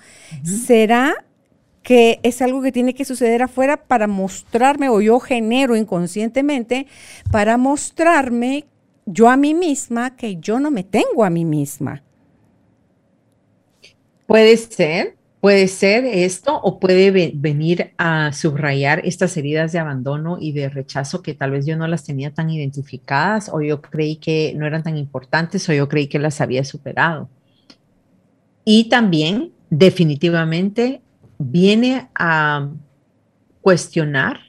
[0.43, 1.24] ¿será
[1.84, 6.88] que es algo que tiene que suceder afuera para mostrarme, o yo genero inconscientemente,
[7.32, 8.66] para mostrarme
[9.06, 12.04] yo a mí misma que yo no me tengo a mí misma.
[14.28, 20.52] Puede ser, puede ser esto, o puede venir a subrayar estas heridas de abandono y
[20.52, 24.54] de rechazo que tal vez yo no las tenía tan identificadas, o yo creí que
[24.56, 27.28] no eran tan importantes, o yo creí que las había superado.
[28.64, 31.02] Y también, definitivamente,
[31.42, 32.70] viene a
[33.62, 34.39] cuestionar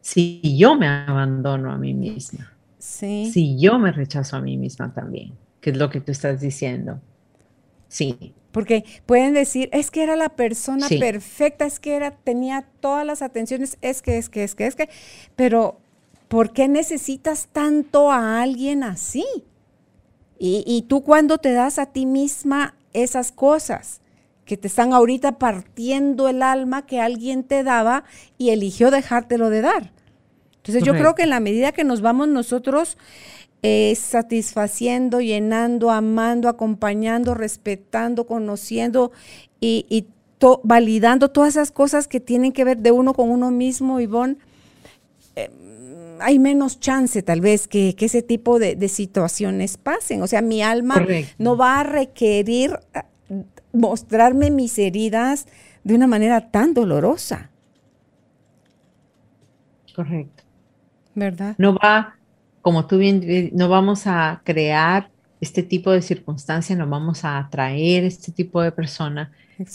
[0.00, 2.52] si yo me abandono a mí misma.
[2.78, 3.30] Sí.
[3.32, 7.00] Si yo me rechazo a mí misma también, que es lo que tú estás diciendo.
[7.88, 8.32] Sí.
[8.52, 13.20] Porque pueden decir, es que era la persona perfecta, es que era, tenía todas las
[13.20, 14.88] atenciones, es que, es que, es que, es que,
[15.34, 15.78] pero
[16.28, 19.26] ¿por qué necesitas tanto a alguien así?
[20.38, 24.00] Y, y tú cuando te das a ti misma esas cosas
[24.44, 28.04] que te están ahorita partiendo el alma que alguien te daba
[28.38, 29.92] y eligió dejártelo de dar.
[30.56, 32.96] Entonces yo creo que en la medida que nos vamos nosotros
[33.62, 39.12] eh, satisfaciendo, llenando, amando, acompañando, respetando, conociendo
[39.60, 40.06] y,
[40.62, 44.36] validando todas esas cosas que tienen que ver de uno con uno mismo, Ivonne,
[45.34, 45.50] eh,
[46.20, 50.22] hay menos chance tal vez que, ese tipo de, situaciones pasen.
[50.22, 51.04] O sea, mi alma
[51.38, 53.06] no va a requerir ah,
[53.72, 55.46] mostrarme mis heridas
[55.84, 57.50] de una manera tan dolorosa.
[59.94, 60.42] Correcto.
[61.14, 61.54] ¿Verdad?
[61.58, 62.16] No va,
[62.60, 65.10] como tú bien, no vamos a crear
[65.40, 69.32] este tipo de circunstancia, no vamos a atraer este tipo de persona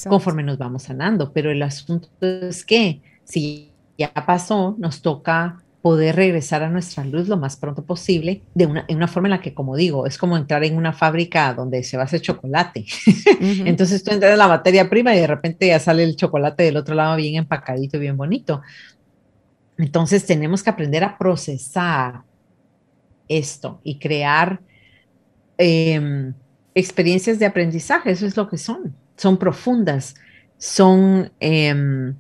[0.07, 1.31] conforme nos vamos sanando.
[1.33, 7.27] Pero el asunto es que si ya pasó, nos toca poder regresar a nuestra luz
[7.27, 10.17] lo más pronto posible, de una, en una forma en la que, como digo, es
[10.17, 12.85] como entrar en una fábrica donde se va a hacer chocolate.
[13.41, 16.77] Entonces tú entras en la materia prima y de repente ya sale el chocolate del
[16.77, 18.61] otro lado bien empacadito y bien bonito.
[19.77, 22.21] Entonces tenemos que aprender a procesar
[23.27, 24.61] esto y crear
[25.57, 26.33] em,
[26.75, 28.11] experiencias de aprendizaje.
[28.11, 28.95] Eso es lo que son.
[29.17, 30.13] Son profundas,
[30.57, 32.15] son em,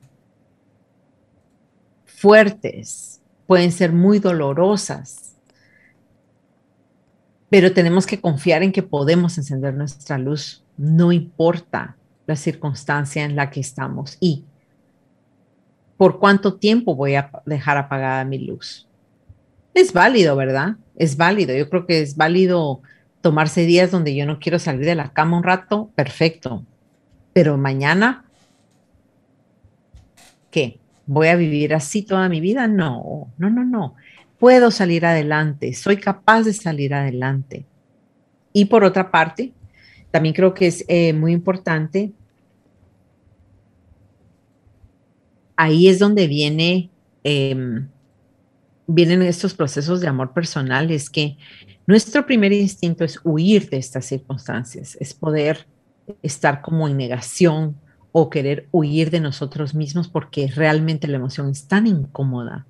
[2.05, 5.35] fuertes, pueden ser muy dolorosas,
[7.49, 13.35] pero tenemos que confiar en que podemos encender nuestra luz, no importa la circunstancia en
[13.35, 14.45] la que estamos y
[15.97, 18.87] por cuánto tiempo voy a dejar apagada mi luz.
[19.73, 20.77] Es válido, ¿verdad?
[20.95, 21.55] Es válido.
[21.55, 22.81] Yo creo que es válido
[23.21, 26.65] tomarse días donde yo no quiero salir de la cama un rato, perfecto.
[27.33, 28.25] Pero mañana,
[30.49, 30.80] ¿qué?
[31.11, 32.67] ¿Voy a vivir así toda mi vida?
[32.67, 33.95] No, no, no, no.
[34.39, 37.65] Puedo salir adelante, soy capaz de salir adelante.
[38.53, 39.51] Y por otra parte,
[40.09, 42.13] también creo que es eh, muy importante,
[45.55, 46.89] ahí es donde viene,
[47.23, 47.87] em,
[48.87, 51.37] vienen estos procesos de amor personal, es que
[51.87, 55.67] Nuestro primer instinto es huir de estas circunstancias, es poder
[56.21, 57.75] estar como en negación
[58.11, 62.65] o querer huir de nosotros mismos porque realmente la emoción es tan incómoda,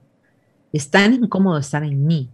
[0.71, 2.29] es tan incómodo estar en mí,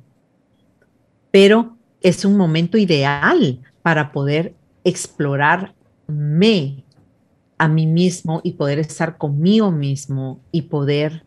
[1.32, 5.74] pero es un momento ideal para poder explorarme
[7.58, 11.24] a mí mismo y poder estar conmigo mismo y poder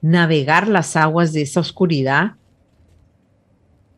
[0.00, 2.32] navegar las aguas de esa oscuridad,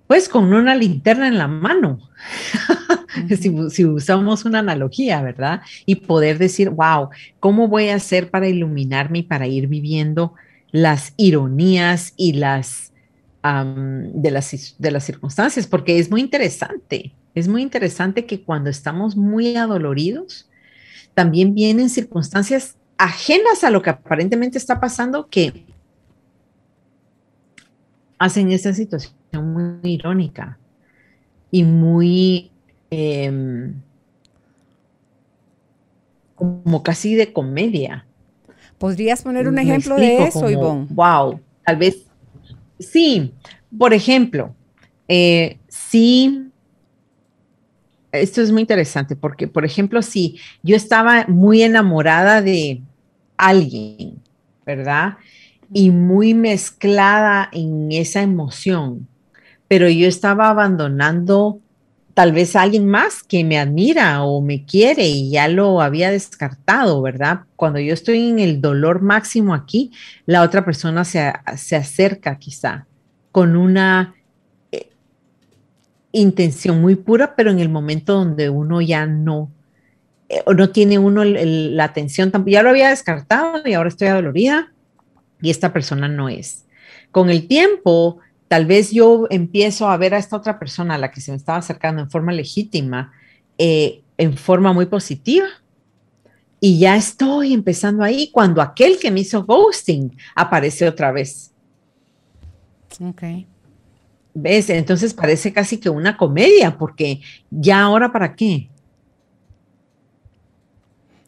[0.07, 1.99] pues con una linterna en la mano,
[3.71, 5.63] si, usamos una analogía, ¿verdad?
[5.87, 7.11] Y poder decir, wow,
[7.41, 10.35] ¿cómo voy a hacer para iluminarme y para ir viviendo
[10.71, 12.93] las ironías y las,
[13.43, 15.67] de, las de las circunstancias?
[15.67, 20.49] Porque es muy interesante, es muy interesante que cuando estamos muy adoloridos,
[21.15, 25.67] también vienen circunstancias ajenas a lo que aparentemente está pasando que
[28.19, 30.59] hacen esa situación muy irónica
[31.55, 32.51] y muy
[32.91, 33.81] em,
[36.35, 38.09] como casi de comedia.
[38.77, 40.89] ¿Podrías poner un ejemplo de eso, Ivonne?
[40.91, 42.07] Wow, tal vez.
[42.81, 43.33] Sí,
[43.79, 44.53] por ejemplo,
[45.07, 46.51] eh, sí,
[48.11, 52.83] esto es muy interesante porque, por ejemplo, si yo estaba muy enamorada de
[53.37, 54.21] alguien,
[54.67, 55.19] ¿verdad?
[55.73, 59.07] y muy mezclada en esa emoción,
[59.69, 61.61] pero yo estaba abandonando
[62.15, 66.13] tal vez a alguien más que me admira o me quiere y ya lo había
[66.13, 67.41] descartado, ¿verdad?
[67.57, 69.91] Cuando yo estoy en el dolor máximo aquí,
[70.25, 71.21] la otra persona se,
[71.77, 72.87] acerca quizá
[73.33, 74.15] con una
[74.71, 74.91] eh,
[76.13, 79.51] intención muy pura, pero en el momento donde uno ya no,
[80.29, 84.73] eh, o no tiene uno la atención, ya lo había descartado y ahora estoy adolorida
[85.43, 86.65] y esta persona no es.
[87.11, 91.11] Con el tiempo, tal vez yo empiezo a ver a esta otra persona a la
[91.11, 93.13] que se me estaba acercando en forma legítima,
[93.59, 95.47] eh, en forma muy positiva.
[96.61, 101.53] Y ya estoy empezando ahí cuando aquel que me hizo ghosting aparece otra vez.
[103.01, 103.23] Ok.
[104.35, 104.71] ¿Ves?
[104.71, 107.21] Entonces parece casi que una comedia, porque
[107.51, 108.71] ya ahora para qué?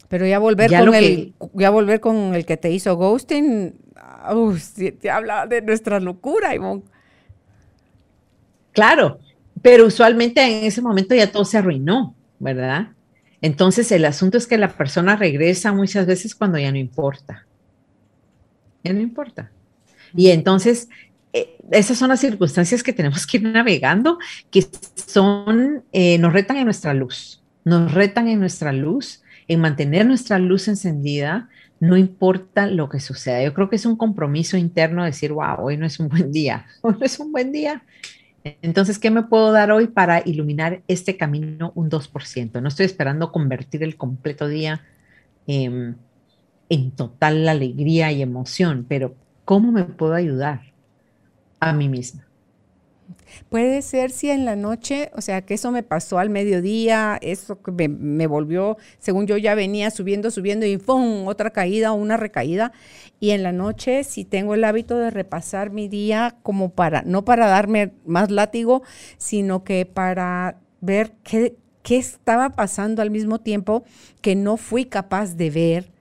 [0.09, 3.75] Pero ya volver con el, ya volver con el que te hizo ghosting,
[4.99, 6.83] te habla de nuestra locura, Ivonne.
[8.77, 9.19] Claro,
[9.63, 12.89] pero usualmente en ese momento ya todo se arruinó, ¿verdad?
[13.41, 17.47] Entonces el asunto es que la persona regresa muchas veces cuando ya no importa.
[18.83, 19.49] Ya no importa.
[20.15, 20.89] Y entonces
[21.33, 24.19] eh, esas son las circunstancias que tenemos que ir navegando,
[24.51, 24.63] que
[24.93, 30.37] son, eh, nos retan en nuestra luz, nos retan en nuestra luz, en mantener nuestra
[30.37, 31.49] luz encendida,
[31.79, 33.41] no importa lo que suceda.
[33.41, 36.67] Yo creo que es un compromiso interno decir, wow, hoy no es un buen día,
[36.83, 37.81] hoy no es un buen día.
[38.61, 42.61] Entonces, ¿qué me puedo dar hoy para iluminar este camino un 2%?
[42.61, 44.83] No estoy esperando convertir el completo día
[45.47, 50.61] en total alegría y emoción, pero ¿cómo me puedo ayudar
[51.59, 52.26] a mí misma?
[53.49, 57.59] Puede ser si en la noche, o sea, que eso me pasó al mediodía, eso
[57.77, 61.27] me, me volvió, según yo ya venía subiendo, subiendo y ¡pum!
[61.27, 62.71] otra caída una recaída.
[63.19, 67.25] Y en la noche, si tengo el hábito de repasar mi día como para, no
[67.25, 68.83] para darme más látigo,
[69.17, 73.83] sino que para ver qué, qué estaba pasando al mismo tiempo
[74.21, 75.91] que no fui capaz de ver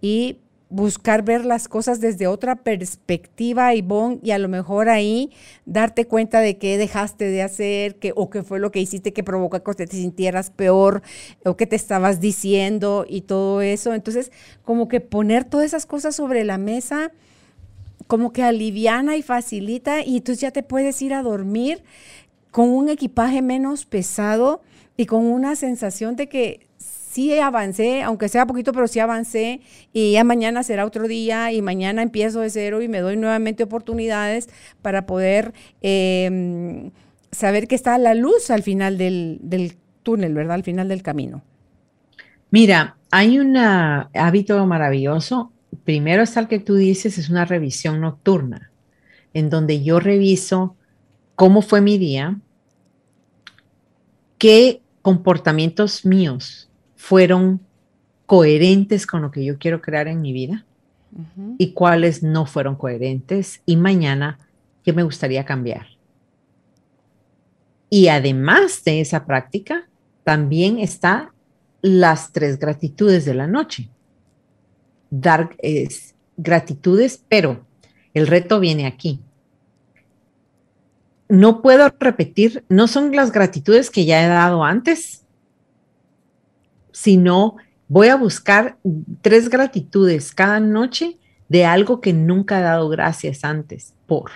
[0.00, 0.38] y
[0.70, 5.30] buscar ver las cosas desde otra perspectiva, Ivonne, y a lo mejor ahí
[5.66, 9.24] darte cuenta de qué dejaste de hacer, que, o qué fue lo que hiciste que
[9.24, 11.02] provocó que te sintieras peor,
[11.44, 13.92] o qué te estabas diciendo y todo eso.
[13.94, 14.30] Entonces,
[14.64, 17.10] como que poner todas esas cosas sobre la mesa,
[18.06, 21.82] como que aliviana y facilita, y entonces ya te puedes ir a dormir
[22.52, 24.62] con un equipaje menos pesado
[24.96, 26.69] y con una sensación de que
[27.10, 29.60] sí avancé, aunque sea poquito, pero sí avancé
[29.92, 33.64] y ya mañana será otro día y mañana empiezo de cero y me doy nuevamente
[33.64, 34.48] oportunidades
[34.80, 35.52] para poder
[35.82, 36.92] em,
[37.32, 40.54] saber que está la luz al final del, túnel, ¿verdad?
[40.54, 41.42] Al final del camino.
[42.50, 45.52] Mira, hay un hábito maravilloso.
[45.84, 48.70] Primero está el que tú dices, es una revisión nocturna,
[49.34, 50.76] en donde yo reviso
[51.34, 52.38] cómo fue mi día,
[54.38, 56.69] qué comportamientos míos
[57.10, 57.58] fueron
[58.24, 60.64] coherentes con lo que yo quiero crear en mi vida
[61.58, 64.38] y cuáles no fueron coherentes y mañana
[64.84, 65.88] qué me gustaría cambiar.
[67.88, 69.88] Y además de esa práctica,
[70.22, 71.32] también está
[71.82, 73.88] las tres gratitudes de la noche.
[75.10, 75.56] Dar
[76.36, 77.66] gratitudes, pero
[78.14, 79.18] el reto viene aquí.
[81.30, 85.19] no puedo repetir, no son las gratitudes que ya he dado antes,
[86.92, 87.56] sino
[87.88, 88.78] voy a buscar
[89.20, 91.18] tres gratitudes cada noche
[91.48, 94.30] de algo que nunca he dado gracias antes por.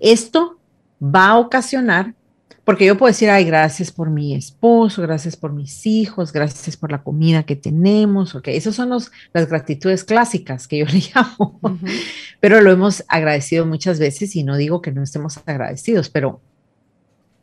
[0.00, 0.58] Esto
[1.02, 2.14] va a ocasionar,
[2.64, 6.90] porque yo puedo decir, ay, gracias por mi esposo, gracias por mis hijos, gracias por
[6.90, 11.60] la comida que tenemos, ok, esas son los, las gratitudes clásicas que yo le llamo,
[12.40, 16.40] pero lo hemos agradecido muchas veces y no digo que no estemos agradecidos, pero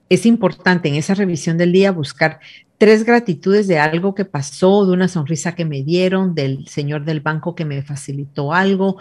[0.10, 2.40] es importante en esa revisión del día buscar
[2.78, 7.20] tres gratitudes de algo que pasó, de una sonrisa que me dieron, del señor del
[7.20, 8.98] banco que me facilitó algo,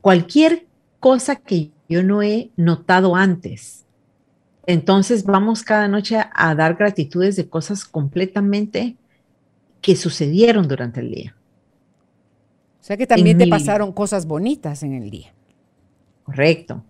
[0.00, 0.66] cualquier
[0.98, 3.84] cosa que yo no he notado antes.
[4.66, 8.96] Entonces vamos cada noche a dar gratitudes de cosas completamente
[9.80, 11.36] que sucedieron durante el día.
[12.80, 15.32] O sea que también te pasaron cosas bonitas en el día.
[16.32, 16.82] Correcto.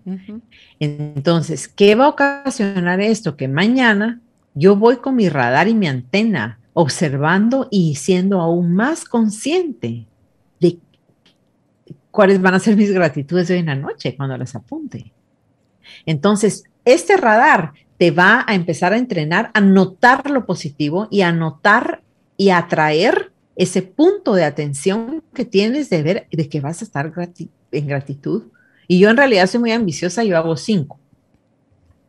[0.78, 3.36] Entonces, ¿qué va a ocasionar esto?
[3.36, 4.20] Que mañana
[4.54, 10.06] yo voy con mi radar y mi antena observando y siendo aún más consciente
[10.60, 10.78] de
[12.12, 15.12] cuáles van a ser mis gratitudes de hoy en la noche cuando las apunte.
[16.06, 21.32] Entonces, este radar te va a empezar a entrenar a notar lo positivo y a
[21.32, 22.02] notar
[22.36, 26.84] y a atraer ese punto de atención que tienes de ver de que vas a
[26.84, 27.12] estar
[27.72, 28.44] en gratitud
[28.92, 31.00] y yo en realidad soy muy ambiciosa, yo hago cinco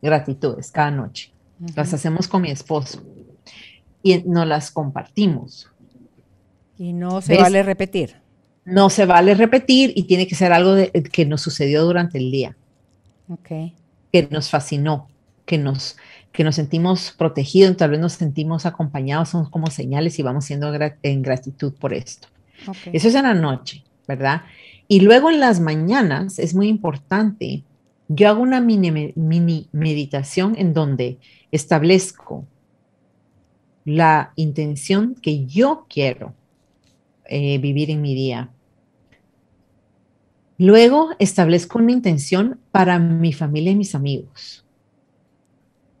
[0.02, 1.32] gratitudes cada noche.
[1.74, 3.02] Las hacemos con mi esposo
[4.02, 5.70] y nos las compartimos.
[6.76, 8.16] Y no se vale repetir.
[8.66, 10.76] No se vale repetir y tiene que ser algo
[11.10, 12.54] que nos sucedió durante el día.
[13.30, 13.74] Okay.
[14.12, 15.08] Que nos fascinó,
[15.46, 15.96] que nos,
[16.32, 20.70] que nos sentimos protegidos, tal vez nos sentimos acompañados, somos como señales y vamos siendo
[21.02, 22.28] en gratitud por esto.
[22.92, 24.42] Eso es en la noche, ¿verdad?
[24.88, 27.64] Y luego en las mañanas es muy importante,
[28.08, 31.18] yo hago una mini, meditación en donde
[31.50, 32.46] establezco
[33.84, 36.34] la intención que yo quiero
[37.26, 38.50] eh, vivir en mi día.
[40.58, 44.64] Luego establezco una intención para mi familia y mis amigos.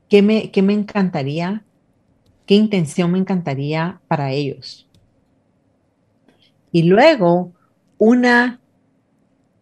[0.08, 1.64] ¿Qué me, qué me encantaría?
[2.46, 4.86] ¿Qué intención me encantaría para ellos?
[6.70, 7.52] Y luego
[7.98, 8.60] una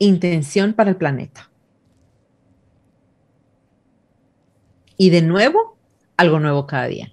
[0.05, 1.51] intención para el planeta.
[4.97, 5.77] Y de nuevo,
[6.17, 7.13] algo nuevo cada día.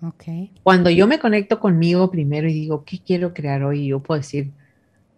[0.00, 0.52] Okay.
[0.62, 3.88] Cuando yo me conecto conmigo primero y digo, ¿qué quiero crear hoy?
[3.88, 4.52] Yo puedo decir,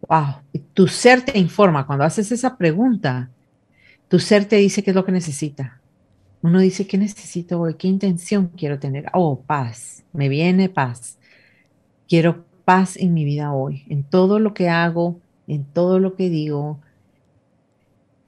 [0.08, 0.36] wow,
[0.74, 1.86] tu ser te informa.
[1.86, 3.30] Cuando haces esa pregunta,
[4.08, 5.80] tu ser te dice qué es lo que necesita.
[6.42, 7.74] Uno dice, ¿qué necesito hoy?
[7.74, 9.06] ¿Qué intención quiero tener?
[9.12, 10.04] Oh, paz.
[10.12, 11.18] Me viene paz.
[12.08, 15.20] Quiero paz en mi vida hoy, en todo lo que hago,
[15.50, 16.80] en todo lo que digo.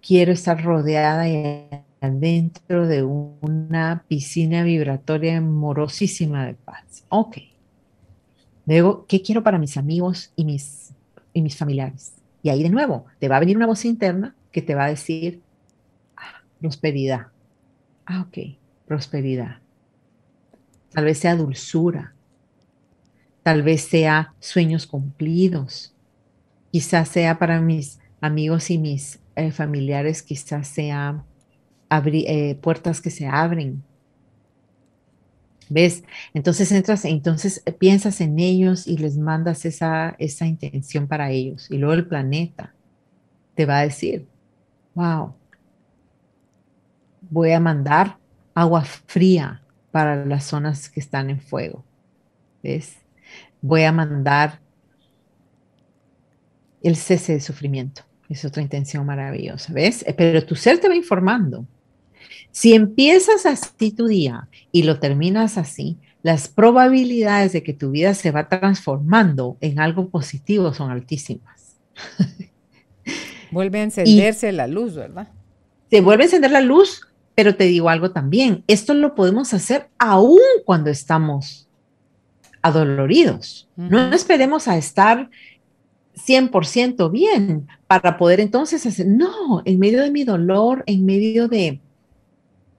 [0.00, 1.68] Quiero estar rodeada y
[2.00, 7.04] dentro de una piscina vibratoria amorosísima de paz.
[7.08, 7.38] Ok.
[8.66, 10.92] Luego, ¿qué quiero para mis amigos y mis,
[11.32, 12.14] y mis familiares?
[12.42, 14.88] Y ahí de nuevo, te va a venir una voz interna que te va a
[14.88, 15.40] decir,
[16.16, 17.28] ah, prosperidad.
[18.04, 18.56] Ah, ok,
[18.86, 19.58] prosperidad.
[20.90, 22.14] Tal vez sea dulzura.
[23.44, 25.92] Tal vez sea sueños cumplidos
[26.72, 31.24] quizás sea para mis amigos y mis eh, familiares, quizás sea
[31.90, 33.84] eh, puertas que se abren.
[35.68, 36.02] ¿Ves?
[36.34, 41.70] Entonces entras, entonces piensas en ellos y les mandas esa, esa intención para ellos.
[41.70, 42.74] Y luego el planeta
[43.54, 44.26] te va a decir,
[44.94, 45.34] wow,
[47.30, 48.18] voy a mandar
[48.54, 51.84] agua fría para las zonas que están en fuego.
[52.62, 52.96] ¿Ves?
[53.60, 54.60] Voy a mandar
[56.82, 58.02] el cese de sufrimiento.
[58.28, 60.04] Es otra intención maravillosa, ¿ves?
[60.06, 61.66] Eh, pero tu ser te va informando.
[62.50, 68.14] Si empiezas así tu día y lo terminas así, las probabilidades de que tu vida
[68.14, 71.76] se va transformando en algo positivo son altísimas.
[73.50, 75.28] Vuelve a encenderse la luz, ¿verdad?
[75.90, 79.90] Se vuelve a encender la luz, pero te digo algo también, esto lo podemos hacer
[79.98, 81.68] aún cuando estamos
[82.62, 83.68] adoloridos.
[83.76, 85.28] No esperemos a estar
[86.14, 91.80] 100% bien para poder entonces hacer, no, en medio de mi dolor, en medio de,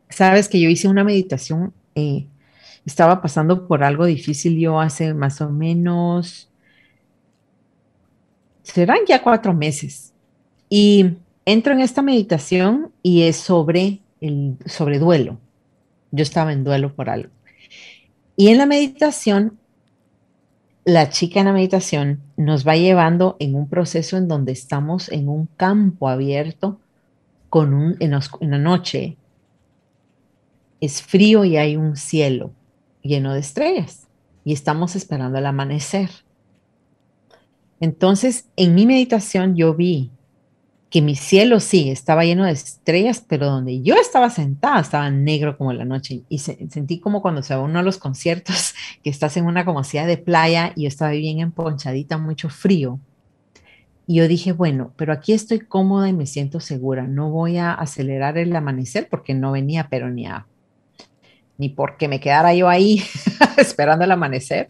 [0.09, 2.27] sabes que yo hice una meditación, eh,
[2.85, 6.49] estaba pasando por algo difícil yo hace más o menos,
[8.61, 10.13] serán ya cuatro meses,
[10.69, 15.39] y entro en esta meditación y es sobre el sobre duelo.
[16.11, 17.29] Yo estaba en duelo por algo.
[18.35, 19.59] Y en la meditación
[20.85, 25.29] la chica en la meditación nos va llevando en un proceso en donde estamos en
[25.29, 26.79] un campo abierto
[27.49, 29.17] con un, en, la noche.
[30.81, 32.51] Es frío y hay un cielo
[33.01, 34.07] lleno de estrellas
[34.43, 36.09] y estamos esperando el amanecer.
[37.79, 40.11] Entonces, en mi meditación yo vi
[40.93, 45.57] que mi cielo sí estaba lleno de estrellas, pero donde yo estaba sentada estaba negro
[45.57, 49.35] como la noche y sentí como cuando se va uno a los conciertos, que estás
[49.35, 52.99] en una como de playa y yo estaba bien emponchadita, mucho frío.
[54.05, 57.73] Y yo dije, bueno, pero aquí estoy cómoda y me siento segura, no voy a
[57.73, 60.45] acelerar el amanecer porque no venía, pero ni a,
[61.57, 63.01] ni porque me quedara yo ahí
[63.57, 64.69] esperando el amanecer.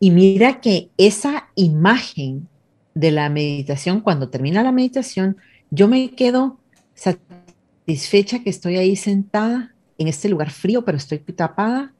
[0.00, 2.48] Y mira que esa imagen
[2.94, 5.36] de la meditación, cuando termina la meditación,
[5.70, 6.58] yo me quedo
[6.94, 11.92] satisfecha que estoy ahí sentada en este lugar frío, pero estoy tapada.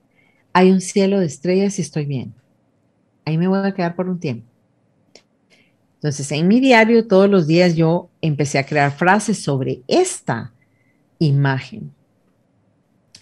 [0.53, 2.35] Hay un cielo de estrellas y estoy bien.
[3.25, 4.47] Ahí me voy a quedar por un tiempo.
[5.95, 10.53] Entonces, en mi diario todos los días yo empecé a crear frases sobre esta
[11.21, 11.93] imagen.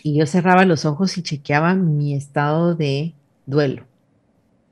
[0.03, 3.15] Y yo cerraba los ojos y chequeaba mi estado de
[3.45, 3.85] duelo.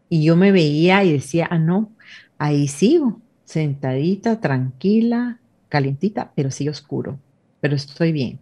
[0.08, 1.92] Y yo me veía y decía, ah, no,
[2.38, 5.38] ahí sigo, sentadita, tranquila,
[5.68, 7.18] calientita, pero sí oscuro,
[7.60, 8.38] pero estoy bien.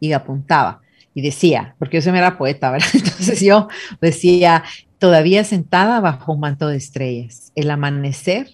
[0.00, 0.80] Y apuntaba
[1.14, 2.88] y decía, porque yo se me era poeta, ¿verdad?
[2.94, 3.68] Entonces yo
[4.00, 4.64] decía,
[4.98, 8.50] todavía sentada bajo un manto de estrellas, el amanecer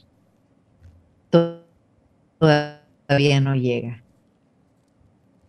[2.39, 4.03] todavía no llega.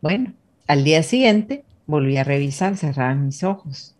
[0.02, 0.34] Bueno,
[0.68, 3.96] al día siguiente volví a revisar, cerrar mis ojos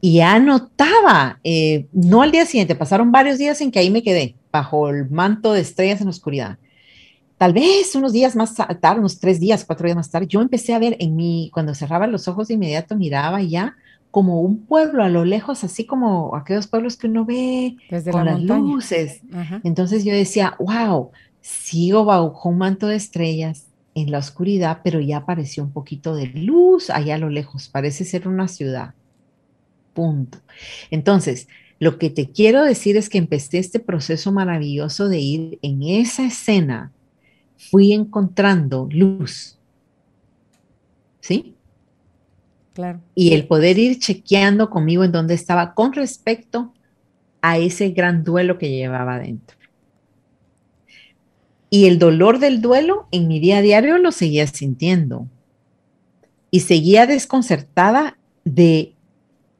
[0.00, 4.34] y anotaba, eh, no al día siguiente, pasaron varios días en que ahí me quedé,
[4.52, 6.58] bajo el manto de estrellas en la oscuridad.
[7.38, 10.74] Tal vez unos días más tarde, unos tres días, cuatro días más tarde, yo empecé
[10.74, 13.74] a ver en mí, cuando cerraba los ojos de inmediato miraba ya
[14.12, 17.76] como un pueblo a lo lejos, así como aquellos pueblos que uno ve
[18.12, 19.22] con las luces.
[19.64, 21.10] Entonces yo decía, wow,
[21.40, 26.26] sigo bajo un manto de estrellas en la oscuridad, pero ya apareció un poquito de
[26.26, 28.94] luz allá a lo lejos, parece ser una ciudad.
[29.94, 30.38] Punto.
[30.90, 31.48] Entonces,
[31.82, 36.24] lo que te quiero decir es que empecé este proceso maravilloso de ir en esa
[36.24, 36.92] escena,
[37.56, 39.58] fui encontrando luz.
[41.18, 41.56] ¿Sí?
[42.72, 43.00] Claro.
[43.16, 46.72] Y el poder ir chequeando conmigo en dónde estaba con respecto
[47.40, 49.56] a ese gran duelo que llevaba dentro.
[51.68, 55.26] Y el dolor del duelo en mi día a diario lo seguía sintiendo.
[56.48, 58.94] Y seguía desconcertada de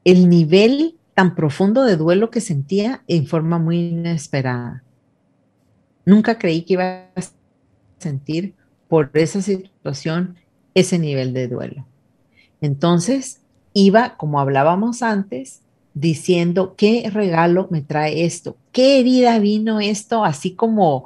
[0.05, 4.83] el nivel tan profundo de duelo que sentía en forma muy inesperada.
[6.05, 7.21] Nunca creí que iba a
[7.99, 8.53] sentir
[8.87, 10.35] por esa situación
[10.73, 11.85] ese nivel de duelo.
[12.61, 13.41] Entonces,
[13.73, 15.61] iba, como hablábamos antes,
[15.93, 18.57] diciendo, ¿qué regalo me trae esto?
[18.71, 20.25] ¿Qué herida vino esto?
[20.25, 21.05] Así como,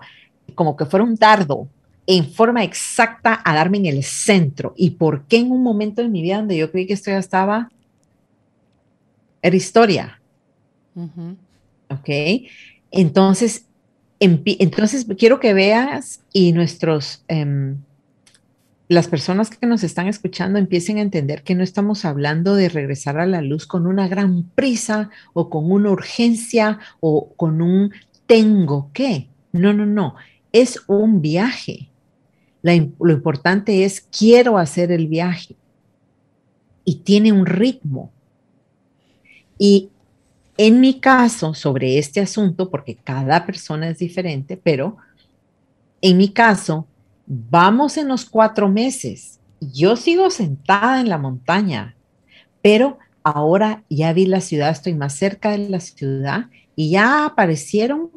[0.55, 1.67] como que fuera un dardo
[2.05, 4.73] en forma exacta a darme en el centro.
[4.77, 7.17] ¿Y por qué en un momento de mi vida donde yo creí que esto ya
[7.17, 7.69] estaba
[9.41, 10.21] era historia.
[11.89, 12.09] ¿Ok?
[12.91, 13.65] Entonces,
[14.19, 17.77] entonces quiero que veas y nuestros, em,
[18.87, 23.19] las personas que nos están escuchando empiecen a entender que no estamos hablando de regresar
[23.19, 27.91] a la luz con una gran prisa o con una urgencia o con un
[28.25, 29.27] tengo que.
[29.51, 30.15] No, no, no.
[30.51, 31.89] Es un viaje.
[32.63, 35.55] lo importante es quiero hacer el viaje.
[36.83, 38.11] Y tiene un ritmo.
[39.57, 39.89] Y
[40.57, 44.97] en mi caso, sobre este asunto, porque cada persona es diferente, pero
[46.01, 46.87] en mi caso,
[47.27, 49.39] vamos en los cuatro meses.
[49.59, 51.95] Yo sigo sentada en la montaña,
[52.61, 58.09] pero ahora ya vi la ciudad, estoy más cerca de la ciudad y ya aparecieron,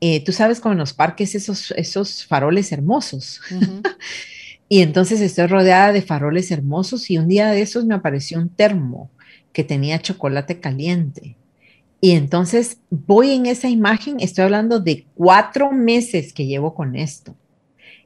[0.00, 3.40] eh, tú sabes, como en los parques, esos, esos faroles hermosos.
[4.68, 8.48] y entonces estoy rodeada de faroles hermosos y un día de esos me apareció un
[8.48, 9.10] termo
[9.52, 11.36] que tenía chocolate caliente.
[12.00, 17.34] Y entonces voy en esa imagen, estoy hablando de cuatro meses que llevo con esto.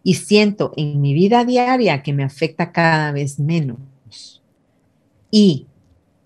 [0.02, 4.42] Y siento en mi vida diaria que me afecta cada vez menos.
[5.30, 5.66] Y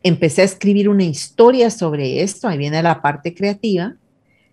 [0.03, 3.97] empecé a escribir una historia sobre esto, ahí viene la parte creativa.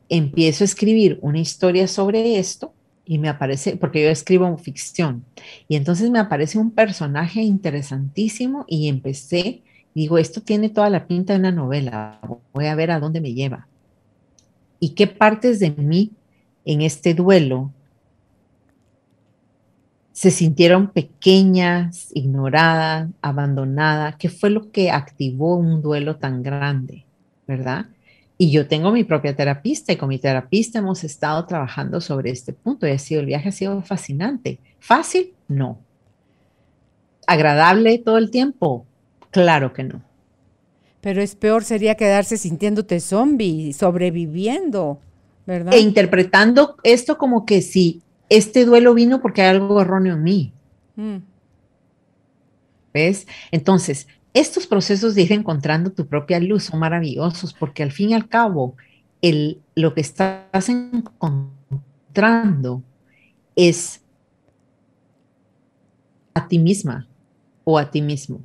[0.10, 2.74] Empiezo a escribir una historia sobre esto
[3.06, 5.26] y me aparece, porque yo escribo ficción,
[5.68, 9.62] y entonces me aparece un personaje interesantísimo y empecé
[9.96, 12.20] digo, esto tiene toda la pinta de una novela,
[12.54, 13.68] voy a ver a dónde me lleva.
[14.80, 16.12] Y qué partes de mí
[16.66, 17.72] en este duelo
[20.12, 27.06] se sintieron pequeñas, ignoradas, abandonadas, qué fue lo que activó un duelo tan grande,
[27.48, 27.88] ¿verdad?
[28.38, 32.52] Y yo tengo mi propia terapista y con mi terapista hemos estado trabajando sobre este
[32.54, 34.60] punto y ha sido, el viaje ha sido fascinante.
[34.80, 35.34] ¿Fácil?
[35.48, 35.80] No.
[37.28, 38.86] ¿Agradable todo el tiempo?
[39.36, 40.02] Claro que no.
[41.02, 45.02] Pero es peor sería quedarse sintiéndote zombie, sobreviviendo,
[45.46, 45.74] ¿verdad?
[45.74, 50.54] E interpretando esto como que si este duelo vino porque hay algo erróneo en mí.
[50.96, 51.18] Mm.
[52.94, 53.28] ¿Ves?
[53.52, 58.14] Entonces, estos procesos de ir encontrando tu propia luz son maravillosos porque al fin y
[58.14, 58.78] al cabo,
[59.22, 61.52] el, lo que estás encontrando
[63.58, 64.00] es
[66.34, 67.10] a ti misma
[67.66, 68.40] o a ti mismo,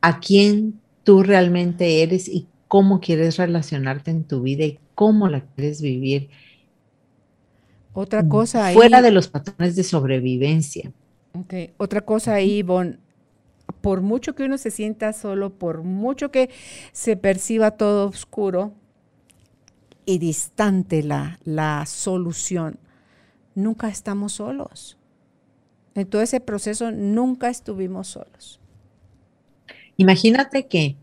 [0.00, 5.40] a quién tú realmente eres y cómo quieres relacionarte en tu vida y cómo la
[5.40, 6.28] quieres vivir.
[7.92, 8.74] Otra cosa ahí.
[8.74, 10.92] Fuera de los patrones de sobrevivencia.
[11.32, 11.72] Okay.
[11.78, 12.98] Otra cosa ahí, Bon,
[13.80, 16.50] por mucho que uno se sienta solo, por mucho que
[16.92, 18.72] se perciba todo oscuro
[20.04, 22.78] y distante la, la solución,
[23.54, 24.96] nunca estamos solos.
[25.94, 28.60] En todo ese proceso nunca estuvimos solos.
[29.98, 30.96] Imagínate que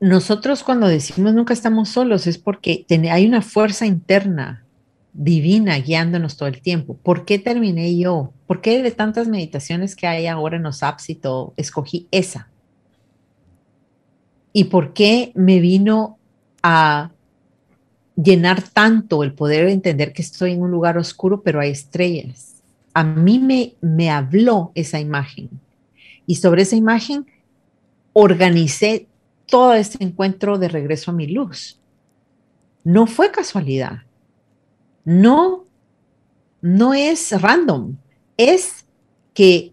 [0.00, 4.64] nosotros cuando decimos nunca estamos solos es porque hay una fuerza interna
[5.12, 6.98] divina guiándonos todo el tiempo.
[7.00, 8.32] ¿Por qué terminé yo?
[8.48, 12.48] ¿Por qué de tantas meditaciones que hay ahora en los apps y todo, escogí esa?
[14.52, 16.18] ¿Y por qué me vino
[16.60, 17.12] a
[18.16, 22.56] llenar tanto el poder entender que estoy en un lugar oscuro, pero hay estrellas?
[22.94, 25.50] A mí me, me habló esa imagen.
[26.26, 27.26] Y sobre esa imagen
[28.14, 29.06] organicé
[29.46, 31.78] todo este encuentro de regreso a mi luz.
[32.82, 33.98] No fue casualidad
[35.04, 35.64] no,
[36.62, 37.96] no es random,
[38.36, 38.86] es
[39.34, 39.72] que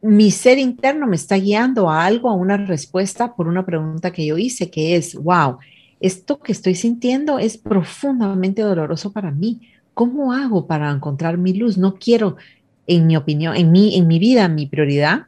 [0.00, 4.24] mi ser interno me está guiando a algo, a una respuesta por una pregunta que
[4.24, 5.58] yo hice, que es, wow,
[5.98, 9.60] esto que estoy sintiendo es profundamente doloroso para mí.
[9.94, 11.76] ¿Cómo hago para encontrar mi luz?
[11.76, 12.36] No quiero,
[12.86, 15.26] en mi opinión, en mi, en mi vida, mi prioridad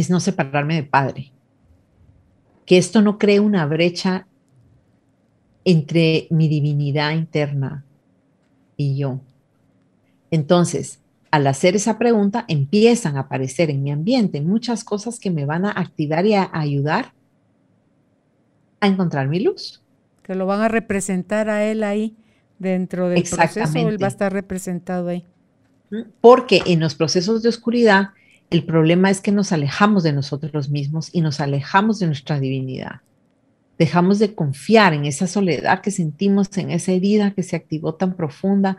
[0.00, 1.32] es no separarme de padre.
[2.64, 4.26] Que esto no cree una brecha
[5.64, 7.84] entre mi divinidad interna
[8.76, 9.20] y yo.
[10.30, 11.00] Entonces,
[11.30, 15.64] al hacer esa pregunta, empiezan a aparecer en mi ambiente muchas cosas que me van
[15.64, 17.12] a activar y a ayudar
[18.80, 19.82] a encontrar mi luz.
[20.22, 22.16] Que lo van a representar a él ahí
[22.58, 25.24] dentro del proceso, él va a estar representado ahí.
[26.20, 28.10] Porque en los procesos de oscuridad,
[28.50, 33.00] el problema es que nos alejamos de nosotros mismos y nos alejamos de nuestra divinidad
[33.78, 38.14] dejamos de confiar en esa soledad que sentimos, en esa herida que se activó tan
[38.14, 38.78] profunda,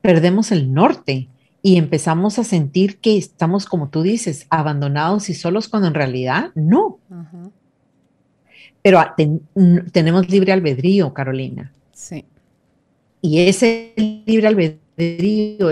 [0.00, 1.28] perdemos el norte
[1.62, 6.50] y empezamos a sentir que estamos, como tú dices, abandonados y solos cuando en realidad
[6.54, 6.98] no.
[8.82, 9.00] Pero
[9.92, 11.72] tenemos libre albedrío, Carolina.
[11.92, 12.24] Sí.
[13.20, 13.92] Y ese
[14.26, 15.70] libre albedrío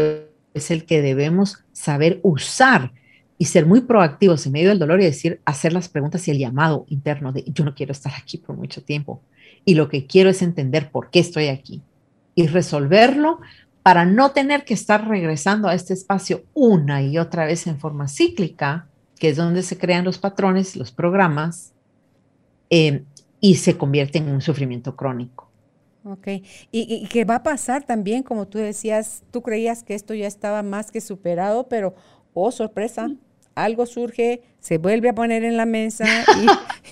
[0.55, 2.93] es el que debemos saber usar
[3.41, 6.37] y ser muy proactivos en medio del dolor y decir, hacer las preguntas y el
[6.37, 9.23] llamado interno de yo no quiero estar aquí por mucho tiempo
[9.65, 11.81] y lo que quiero es entender por qué estoy aquí
[12.35, 13.41] y resolverlo
[13.83, 18.09] para no tener que estar regresando a este espacio una y otra vez en forma
[18.09, 18.89] cíclica,
[19.19, 21.73] que es donde se crean los patrones, los programas,
[22.69, 23.05] eh,
[23.41, 25.49] y se convierte en un sufrimiento crónico.
[26.05, 26.43] Ok, y,
[26.73, 30.63] y qué va a pasar también, como tú decías, tú creías que esto ya estaba
[30.63, 31.95] más que superado, pero,
[32.35, 33.11] oh sorpresa,
[33.55, 36.05] algo surge, se vuelve a poner en la mesa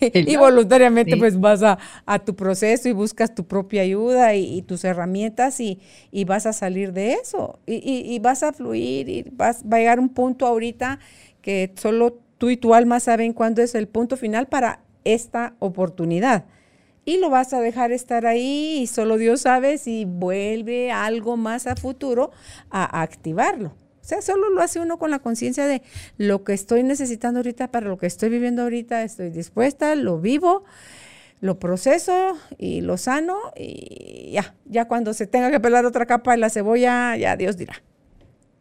[0.00, 1.78] y, voluntariamente pues vas a,
[2.20, 5.78] tu proceso y buscas tu propia ayuda y, tus herramientas y,
[6.26, 10.08] vas a salir de eso y, vas a fluir y vas, va a llegar un
[10.08, 10.98] punto ahorita
[11.42, 16.44] que solo tú y tu alma saben cuándo es el punto final para esta oportunidad.
[17.04, 21.66] Y lo vas a dejar estar ahí y solo Dios sabe si vuelve algo más
[21.66, 22.30] a futuro
[22.70, 23.72] a activarlo.
[24.08, 25.82] Sea, solo lo hace uno con la conciencia de
[26.16, 30.64] lo que estoy necesitando ahorita para lo que estoy viviendo ahorita, estoy dispuesta, lo vivo,
[31.42, 36.30] lo proceso y lo sano y ya, ya cuando se tenga que pelar otra capa
[36.30, 37.82] de la cebolla, ya Dios dirá,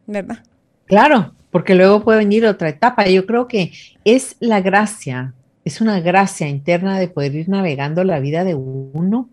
[0.06, 0.44] ¿verdad?
[0.84, 3.06] Claro, porque luego puede venir otra etapa.
[3.06, 3.72] Yo creo que
[4.04, 5.32] es la gracia,
[5.64, 9.30] es una gracia interna de poder ir navegando la vida de uno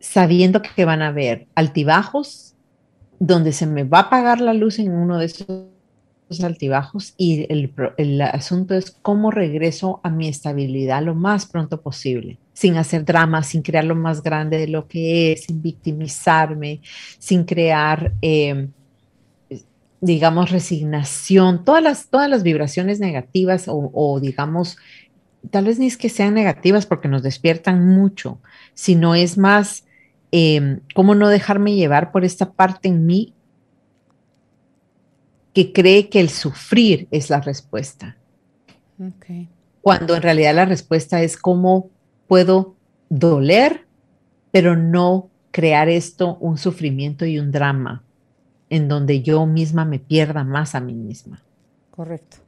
[0.00, 2.55] sabiendo que van a haber altibajos,
[3.18, 5.48] donde se me va a apagar la luz en uno de esos
[6.42, 12.76] altibajos y el, asunto es cómo regreso a mi estabilidad lo más pronto posible, sin
[12.76, 16.80] hacer drama, sin crear lo más grande de lo que es, sin victimizarme,
[17.18, 18.70] sin crear, em,
[20.00, 24.76] digamos, resignación, todas las, todas las vibraciones negativas o, o, digamos,
[25.50, 28.40] tal vez ni es que sean negativas porque nos despiertan mucho,
[28.74, 29.85] sino es más
[30.32, 33.32] em, cómo no dejarme llevar por esta parte en mí
[35.52, 38.16] que cree que el sufrir es la respuesta.
[39.80, 41.90] Cuando en realidad la respuesta es cómo
[42.26, 42.74] puedo
[43.08, 43.86] doler,
[44.50, 48.02] pero no crear esto un sufrimiento y un drama
[48.68, 51.42] en donde yo misma me pierda más a mí misma.
[51.90, 52.38] Correcto.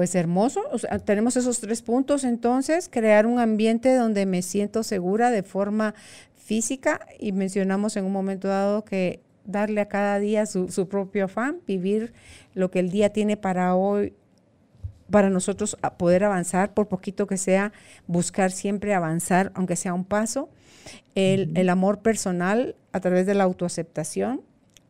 [0.00, 0.62] Pues hermoso,
[1.04, 5.94] tenemos esos tres puntos entonces, crear un ambiente donde me siento segura de forma
[6.36, 11.26] física y mencionamos en un momento dado que darle a cada día su, su propio
[11.26, 12.14] afán, vivir
[12.54, 14.14] lo que el día tiene para hoy,
[15.10, 17.74] para nosotros poder avanzar, por poquito que sea,
[18.06, 20.48] buscar siempre avanzar, aunque sea un paso.
[21.14, 24.40] El, el amor personal a través de la autoaceptación,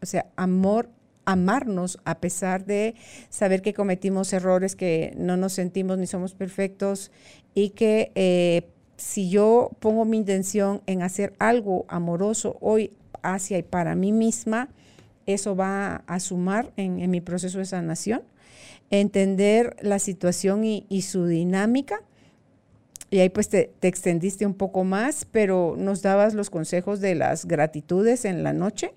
[0.00, 0.88] o sea, amor
[1.24, 2.94] amarnos a pesar de
[3.28, 7.10] saber que cometimos errores, que no nos sentimos ni somos perfectos
[7.54, 12.92] y que eh, si yo pongo mi intención en hacer algo amoroso hoy
[13.22, 14.68] hacia y para mí misma,
[15.26, 18.22] eso va a sumar en, mi proceso de sanación,
[18.90, 22.02] entender la situación y, su dinámica.
[23.10, 27.14] Y ahí pues te, te, extendiste un poco más, pero nos dabas los consejos de
[27.14, 28.92] las gratitudes en la noche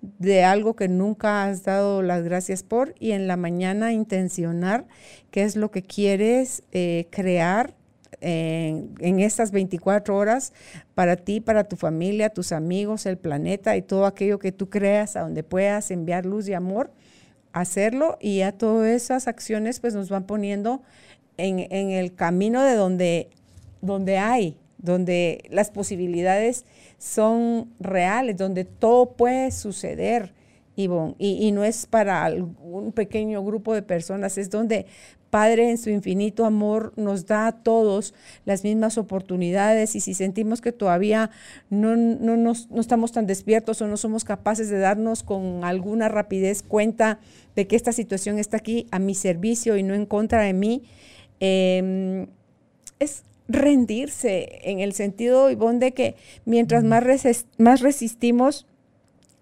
[0.00, 4.86] de algo que nunca has dado las gracias por y en la mañana intencionar
[5.30, 7.74] qué es lo que quieres eh, crear
[8.20, 10.52] en, en, estas 24 horas
[10.94, 15.16] para ti, para tu familia, tus amigos, el planeta y todo aquello que tú creas
[15.16, 16.92] a donde puedas enviar luz y amor,
[17.52, 20.82] hacerlo y a todas esas acciones pues nos van poniendo
[21.36, 23.28] en, en el camino de donde,
[23.82, 24.56] donde hay,
[24.86, 26.64] donde las posibilidades
[26.96, 30.32] son reales, donde todo puede suceder,
[30.76, 34.86] Ivonne, y, no es para un pequeño grupo de personas, es donde
[35.30, 38.14] Padre en su infinito amor nos da a todos
[38.44, 39.96] las mismas oportunidades.
[39.96, 41.30] Y si sentimos que todavía
[41.68, 46.62] no, no, no, estamos tan despiertos o no somos capaces de darnos con alguna rapidez
[46.62, 47.18] cuenta
[47.56, 50.84] de que esta situación está aquí a mi servicio y no en contra de mí,
[51.40, 52.28] em,
[52.98, 57.04] es rendirse en el sentido, Ivonne, de que mientras más,
[57.58, 58.66] más resistimos,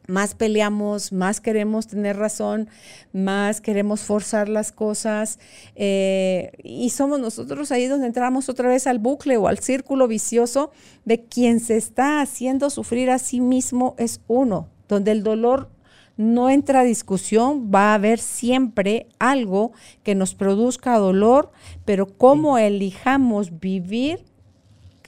[0.06, 2.68] más peleamos, más queremos tener razón,
[3.12, 5.38] más queremos forzar las cosas
[5.76, 10.72] eh, y somos nosotros ahí donde entramos otra vez al bucle o al círculo vicioso
[11.04, 15.70] de quien se está haciendo sufrir a sí mismo es uno, donde el dolor
[16.16, 19.72] no entra a discusión, va a haber siempre algo
[20.02, 21.50] que nos produzca dolor,
[21.84, 24.24] pero cómo elijamos vivir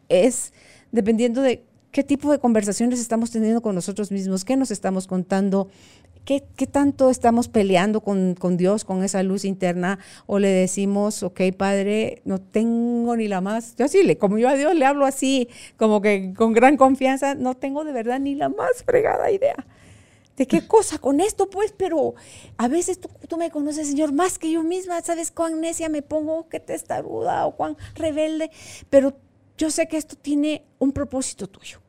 [0.09, 0.53] es
[0.93, 5.69] dependiendo de qué tipo de conversaciones estamos teniendo con nosotros mismos, qué nos estamos contando,
[6.25, 11.41] qué, tanto estamos peleando con, con, Dios, con esa luz interna, o le decimos, ok,
[11.57, 15.07] Padre, no tengo ni la más, yo así, le, como yo a Dios le hablo
[15.07, 19.67] así, como que con gran confianza, no tengo de verdad ni la más fregada idea
[20.37, 21.73] ¿De qué cosa con esto, pues?
[21.73, 22.15] Pero
[22.59, 25.01] a veces tú, me conoces, Señor, más que yo misma.
[25.01, 26.49] ¿Sabes cuán necia me pongo?
[26.49, 28.51] Qué testaruda o cuán rebelde.
[28.91, 29.15] Pero
[29.57, 31.81] yo sé que esto tiene un propósito tuyo.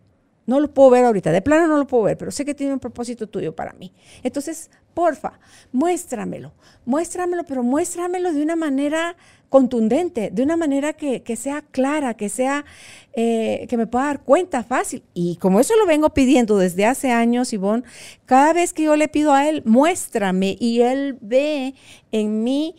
[0.46, 2.72] No lo puedo ver ahorita, de plano no lo puedo ver, pero sé que tiene
[2.72, 3.94] un propósito tuyo para mí.
[4.24, 5.42] Entonces, porfa,
[5.74, 6.54] muéstramelo,
[6.86, 9.18] muéstramelo, pero muéstramelo de una manera
[9.50, 12.66] contundente, de una manera que, sea clara, que sea,
[13.14, 15.04] eh, que me pueda dar cuenta fácil.
[15.14, 17.84] Y como eso lo vengo pidiendo desde hace años, Ivonne,
[18.26, 21.76] cada vez que yo le pido a él, muéstrame, y él ve
[22.12, 22.76] en mí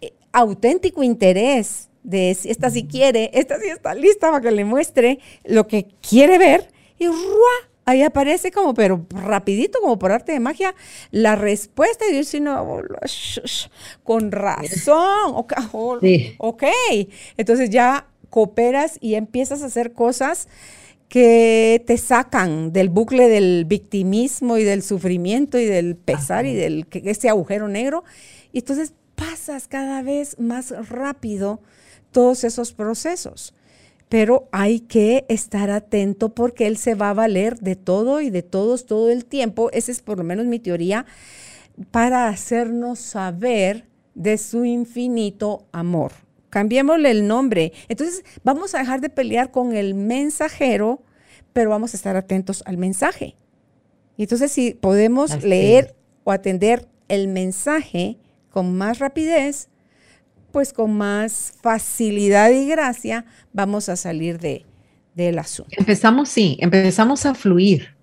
[0.00, 4.64] eh, auténtico interés de si esta sí quiere, esta sí está lista para que le
[4.64, 6.68] muestre lo que quiere ver
[6.98, 7.06] y
[7.88, 10.74] ahí aparece como, pero rapidito, como por arte de magia,
[11.10, 12.82] la respuesta y dice, no,
[14.04, 15.54] con razón, ok,
[16.36, 16.64] ok.
[17.38, 20.48] Entonces ya cooperas y empiezas a hacer cosas
[21.08, 26.86] que te sacan del bucle del victimismo y del sufrimiento y del pesar y del
[26.92, 28.04] ese agujero negro.
[28.52, 31.62] Y entonces pasas cada vez más rápido
[32.12, 33.54] todos esos procesos
[34.08, 38.42] pero hay que estar atento porque Él se va a valer de todo y de
[38.42, 39.70] todos todo el tiempo.
[39.72, 41.06] Esa es por lo menos mi teoría,
[41.90, 46.12] para hacernos saber de su infinito amor.
[46.50, 47.72] Cambiémosle el nombre.
[47.88, 51.02] Entonces vamos a dejar de pelear con el mensajero,
[51.52, 53.36] pero vamos a estar atentos al mensaje.
[54.16, 55.94] Y entonces si podemos leer
[56.24, 58.18] o atender el mensaje
[58.50, 59.68] con más rapidez,
[60.58, 64.66] pues con más facilidad y gracia vamos a salir de,
[65.14, 65.70] del asunto.
[65.78, 67.94] Empezamos, sí, empezamos a fluir.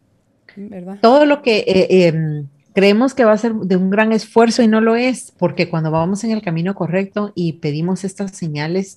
[0.56, 1.00] ¿verdad?
[1.02, 4.70] Todo lo que eh, em, creemos que va a ser de un gran esfuerzo y
[4.70, 8.96] no lo es, porque cuando vamos en el camino correcto y pedimos estas señales,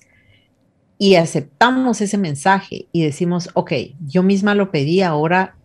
[0.97, 3.73] y aceptamos ese mensaje y decimos, ok,
[4.07, 5.57] yo misma lo pedí, ahora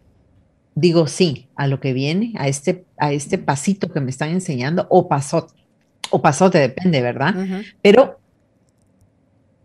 [0.74, 4.88] digo sí a lo que viene, a este, a este pasito que me están enseñando,
[4.90, 5.63] o pasote,
[6.10, 7.34] o pasote, depende, ¿verdad?
[7.82, 8.20] Pero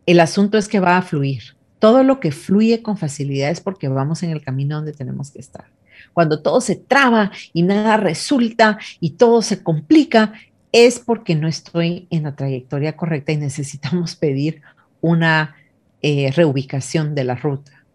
[0.06, 1.56] el asunto es que va a fluir.
[1.80, 5.40] Todo lo que fluye con facilidad es porque vamos en el camino donde tenemos que
[5.40, 5.66] estar.
[6.14, 10.34] Cuando todo se traba y nada resulta y todo se complica,
[10.72, 14.62] es porque no estoy en la trayectoria correcta y necesitamos pedir
[15.02, 15.56] una
[16.02, 17.86] eh, reubicación de la ruta.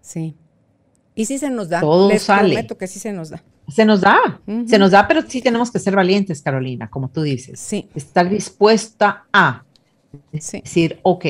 [0.00, 0.34] Sí.
[1.14, 1.80] Y sí se nos da.
[1.80, 2.54] Todo Les sale.
[2.54, 3.42] prometo que sí se nos da.
[3.68, 7.22] Se nos da, se nos da, pero sí tenemos que ser valientes, Carolina, como tú
[7.22, 7.58] dices.
[7.58, 7.88] Sí.
[7.94, 9.64] Estar dispuesta a
[10.38, 10.60] Sí.
[10.62, 11.24] decir, ok,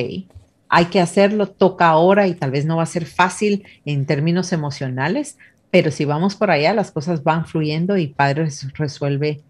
[0.69, 4.51] hay que hacerlo, toca ahora y tal vez no va a ser fácil en términos
[4.53, 5.37] emocionales,
[5.71, 9.41] pero si vamos por allá, las cosas van fluyendo y Padre res- resuelve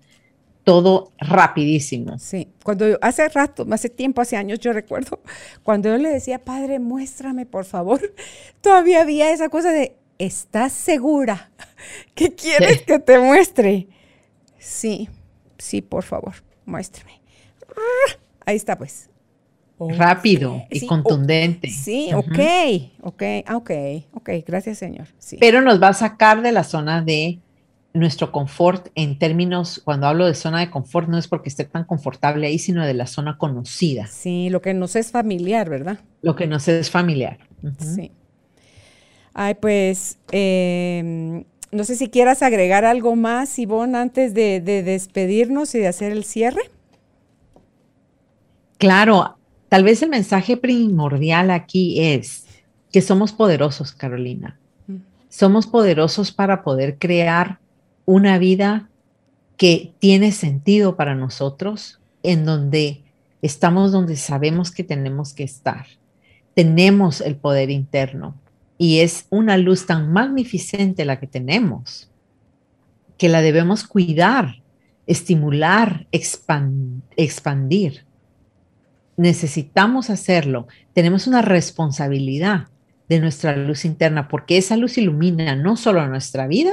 [0.64, 2.18] todo rapidísimo.
[2.20, 5.22] Sí, cuando yo- hace rato, hace tiempo, hace años, yo recuerdo,
[5.64, 8.02] cuando yo le decía, Padre, muéstrame, por favor,
[8.62, 11.50] todavía había esa cosa de, ¿estás segura?
[12.16, 12.84] ¿Qué quieres Sí.
[12.86, 13.88] que te muestre?
[14.58, 15.10] Sí,
[15.58, 16.34] sí, por favor,
[16.66, 17.22] muéstrame.
[18.46, 19.10] Ahí está, pues.
[19.80, 21.70] Oh, Rápido y sí, oh, contundente.
[21.70, 22.40] Sí, ok,
[23.04, 23.72] ok, ah, ok,
[24.14, 25.08] ok, gracias, Señor.
[25.20, 25.38] Sí.
[25.40, 27.40] Pero nos va a sacar de la zona de
[27.94, 31.84] nuestro confort en términos, cuando hablo de zona de confort, no es porque esté tan
[31.84, 36.00] confortable ahí, sino de la zona conocida, Sí, lo que nos es familiar, ¿verdad?
[36.22, 37.38] lo que nos es familiar.
[37.80, 38.12] Sí.
[39.40, 45.76] Ay, pues, eh, no sé si quieras agregar algo más, Ivonne, antes de, de despedirnos
[45.76, 46.72] y de hacer el cierre.
[48.80, 49.38] Claro,
[49.70, 52.48] tal vez el mensaje primordial aquí es
[52.92, 54.58] que somos poderosos, Carolina.
[54.88, 54.96] Mm.
[55.30, 57.60] Somos poderosos para poder crear
[58.06, 58.90] una vida
[59.56, 63.04] que tiene sentido para nosotros, en donde
[63.44, 65.86] estamos donde sabemos que tenemos que estar.
[66.56, 68.34] Tenemos el poder interno
[68.78, 72.10] y es una luz tan magnificente la que tenemos
[73.18, 74.62] que la debemos cuidar,
[75.08, 78.06] estimular, expan- expandir
[79.18, 82.68] necesitamos hacerlo, tenemos una responsabilidad
[83.10, 86.72] de nuestra luz interna, porque esa luz ilumina no solo nuestra vida,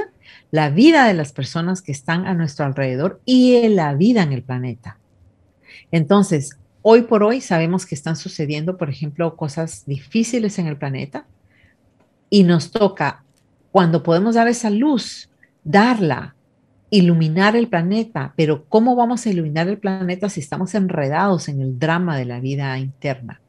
[0.51, 4.43] la vida de las personas que están a nuestro alrededor y la vida en el
[4.43, 4.99] planeta.
[5.91, 11.25] Entonces, hoy por hoy sabemos que están sucediendo, por ejemplo, cosas difíciles en el planeta
[12.29, 13.23] y nos toca,
[13.71, 15.29] cuando podemos dar esa luz,
[15.63, 16.35] darla,
[16.89, 21.77] iluminar el planeta, pero ¿cómo vamos a iluminar el planeta si estamos enredados en el
[21.77, 23.41] drama de la vida interna?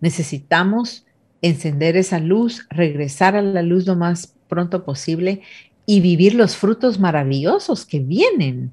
[0.00, 1.06] Necesitamos
[1.42, 5.42] encender esa luz, regresar a la luz lo más pronto posible
[5.86, 8.72] y vivir los frutos maravillosos que vienen